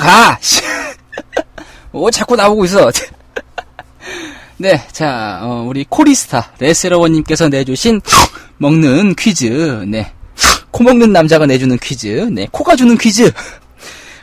[0.00, 0.38] 들어가!
[0.40, 0.60] 씨.
[1.92, 2.90] 뭐 자꾸 나오고 있어.
[4.58, 8.00] 네, 자, 어, 우리 코리스타 레스러원님께서 내주신
[8.58, 9.84] 먹는 퀴즈.
[9.88, 10.12] 네.
[10.70, 12.06] 코 먹는 남자가 내주는 퀴즈.
[12.32, 13.30] 네, 코가 주는 퀴즈.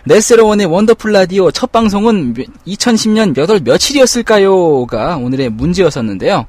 [0.05, 2.33] 레스러원의 원더풀 라디오 첫 방송은
[2.67, 6.45] 2010년 몇 월 며칠이었을까요?가 오늘의 문제였었는데요.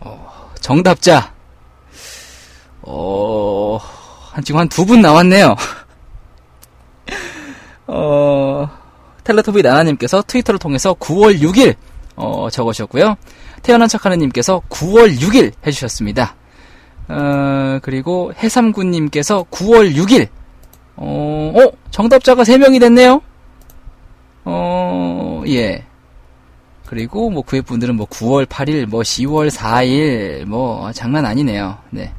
[0.00, 1.32] 어, 정답자,
[2.82, 3.78] 어,
[4.32, 5.54] 한, 지금 한 두 분 나왔네요.
[7.86, 8.68] 어,
[9.24, 11.74] 텔레토비 나나님께서 트위터를 통해서 9월 6일,
[12.16, 13.16] 어, 적으셨고요.
[13.62, 16.34] 태어난 척하는님께서 9월 6일 해주셨습니다.
[17.08, 20.28] 어, 그리고 해삼군님께서 9월 6일,
[20.96, 23.20] 어, 어, 정답자가 3명이 됐네요?
[24.44, 25.84] 어, 예.
[26.86, 31.78] 그리고 뭐 구획 분들은 뭐 9월 8일, 뭐 10월 4일, 뭐 장난 아니네요.
[31.90, 32.12] 네.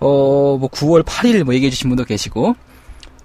[0.00, 2.54] 어, 뭐 9월 8일 뭐 얘기해 주신 분도 계시고.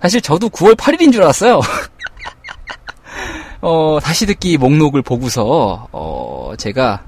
[0.01, 1.59] 사실 저도 9월 8일인 줄 알았어요.
[3.61, 7.03] 어, 다시 듣기 목록을 보고서, 어, 제가,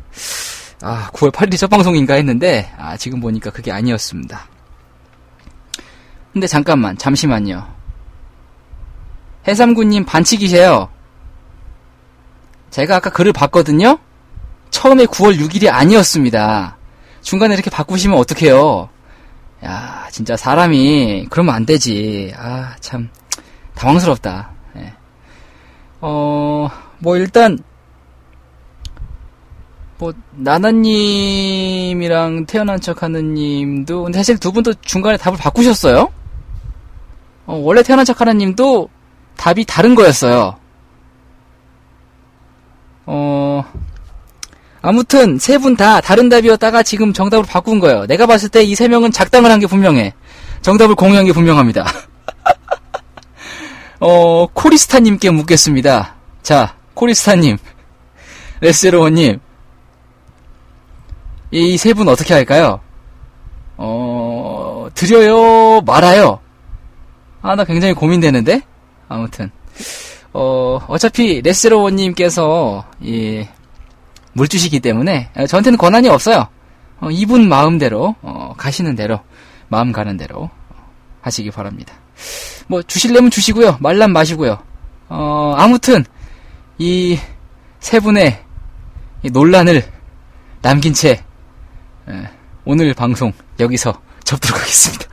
[0.82, 4.48] 아, 9월 8일이 첫 방송인가 했는데, 아, 지금 보니까 그게 아니었습니다.
[6.34, 7.66] 근데 잠깐만, 잠시만요.
[9.48, 10.90] 해삼군님 반칙이세요.
[12.70, 13.98] 제가 아까 글을 봤거든요?
[14.70, 16.78] 처음에 9월 6일이 아니었습니다.
[17.22, 18.90] 중간에 이렇게 바꾸시면 어떡해요?
[19.64, 22.34] 야, 진짜 사람이 그러면 안 되지.
[22.38, 23.10] 아, 참
[23.76, 24.52] 당황스럽다.
[24.78, 24.94] 예.
[26.02, 27.58] 어, 뭐 일단
[29.98, 31.36] 뭐 나나님이랑
[32.48, 36.12] 태어난 척하는 님도 근데 사실 두 분도 중간에 답을 바꾸셨어요.
[37.46, 38.90] 어, 원래 태어난 척하는 님도
[39.38, 40.56] 답이 다른 거였어요.
[43.06, 43.64] 어,
[44.82, 48.06] 아무튼 세 분 다 다른 답이었다가 지금 정답을 바꾼 거예요.
[48.08, 50.14] 내가 봤을 때 이 세 명은 작당을 한 게 분명해.
[50.62, 51.86] 정답을 공유한 게 분명합니다.
[54.00, 56.16] 어, 코리스타님께 묻겠습니다.
[56.42, 57.58] 자, 코리스타님,
[58.62, 59.40] 레스로원님,
[61.52, 62.80] 이 세 분 어떻게 할까요?
[63.78, 66.40] 어, 드려요, 말아요?
[67.42, 68.62] 아, 나 굉장히 고민되는데?
[69.10, 69.52] 아무튼.
[70.34, 73.46] 어, 어차피 레스로원님께서, 이,
[74.34, 76.48] 물주시기 때문에, 어, 저한테는 권한이 없어요.
[77.00, 79.20] 어, 이분 마음대로, 어, 가시는 대로,
[79.68, 80.50] 마음 가는 대로,
[81.22, 81.94] 하시기 바랍니다.
[82.68, 83.78] 뭐, 주실려면 주시고요.
[83.80, 84.62] 말란 마시고요.
[85.10, 86.06] 어, 아무튼,
[86.78, 87.20] 이,
[87.80, 88.44] 세 분의,
[89.24, 89.84] 이 논란을
[90.62, 91.24] 남긴 채,
[92.08, 92.30] 에,
[92.66, 95.06] 오늘 방송, 여기서 접도록 하겠습니다.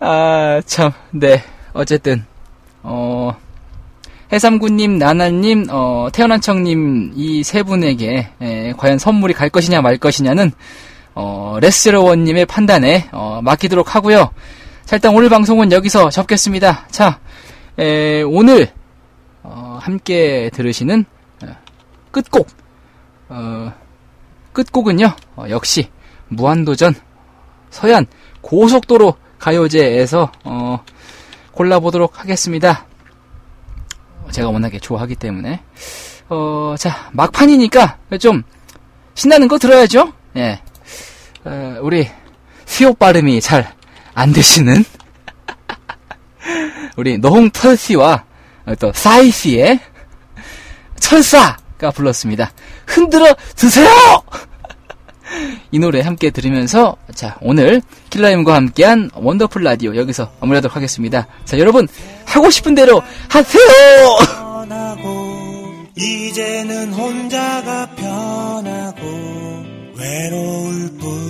[0.00, 1.42] 아, 참, 네.
[1.72, 2.24] 어쨌든,
[2.82, 3.36] 어,
[4.32, 10.52] 해삼군님, 나나님, 어, 태어난 척님 이 세 분에게 에, 과연 선물이 갈 것이냐 말 것이냐는
[11.14, 14.30] 어, 레스러원님의 판단에 어, 맡기도록 하고요.
[14.84, 16.86] 자, 일단 오늘 방송은 여기서 접겠습니다.
[16.90, 17.18] 자,
[17.78, 18.68] 에, 오늘
[19.42, 21.04] 어, 함께 들으시는
[21.42, 21.46] 어,
[22.12, 22.48] 끝곡
[23.30, 23.72] 어,
[24.52, 25.12] 끝곡은요.
[25.36, 25.88] 어, 역시
[26.28, 26.94] 무한도전
[27.70, 28.06] 서현
[28.42, 30.84] 고속도로 가요제에서 어,
[31.52, 32.86] 골라보도록 하겠습니다.
[34.30, 35.60] 제가 워낙에 좋아하기 때문에.
[36.28, 38.42] 어, 자, 막판이니까 좀
[39.14, 40.12] 신나는 거 들어야죠?
[40.36, 40.60] 예.
[41.44, 42.08] 어, 우리
[42.66, 43.80] 수요 발음이 잘
[44.14, 44.84] 안 되시는
[46.96, 48.24] 우리 노홍 털씨와
[48.78, 49.80] 또 사이 씨의
[50.98, 52.52] 철사가 불렀습니다.
[52.86, 53.88] 흔들어 드세요!
[55.70, 61.26] 이 노래 함께 들으면서 자 오늘 킬라임과 함께한 원더풀 라디오 여기서 마무리하도록 하겠습니다.
[61.44, 61.88] 자 여러분
[62.24, 63.62] 하고 싶은 대로 하세요.
[65.96, 69.00] 이제는 혼자가 편하고
[69.96, 71.29] 외로울 뿐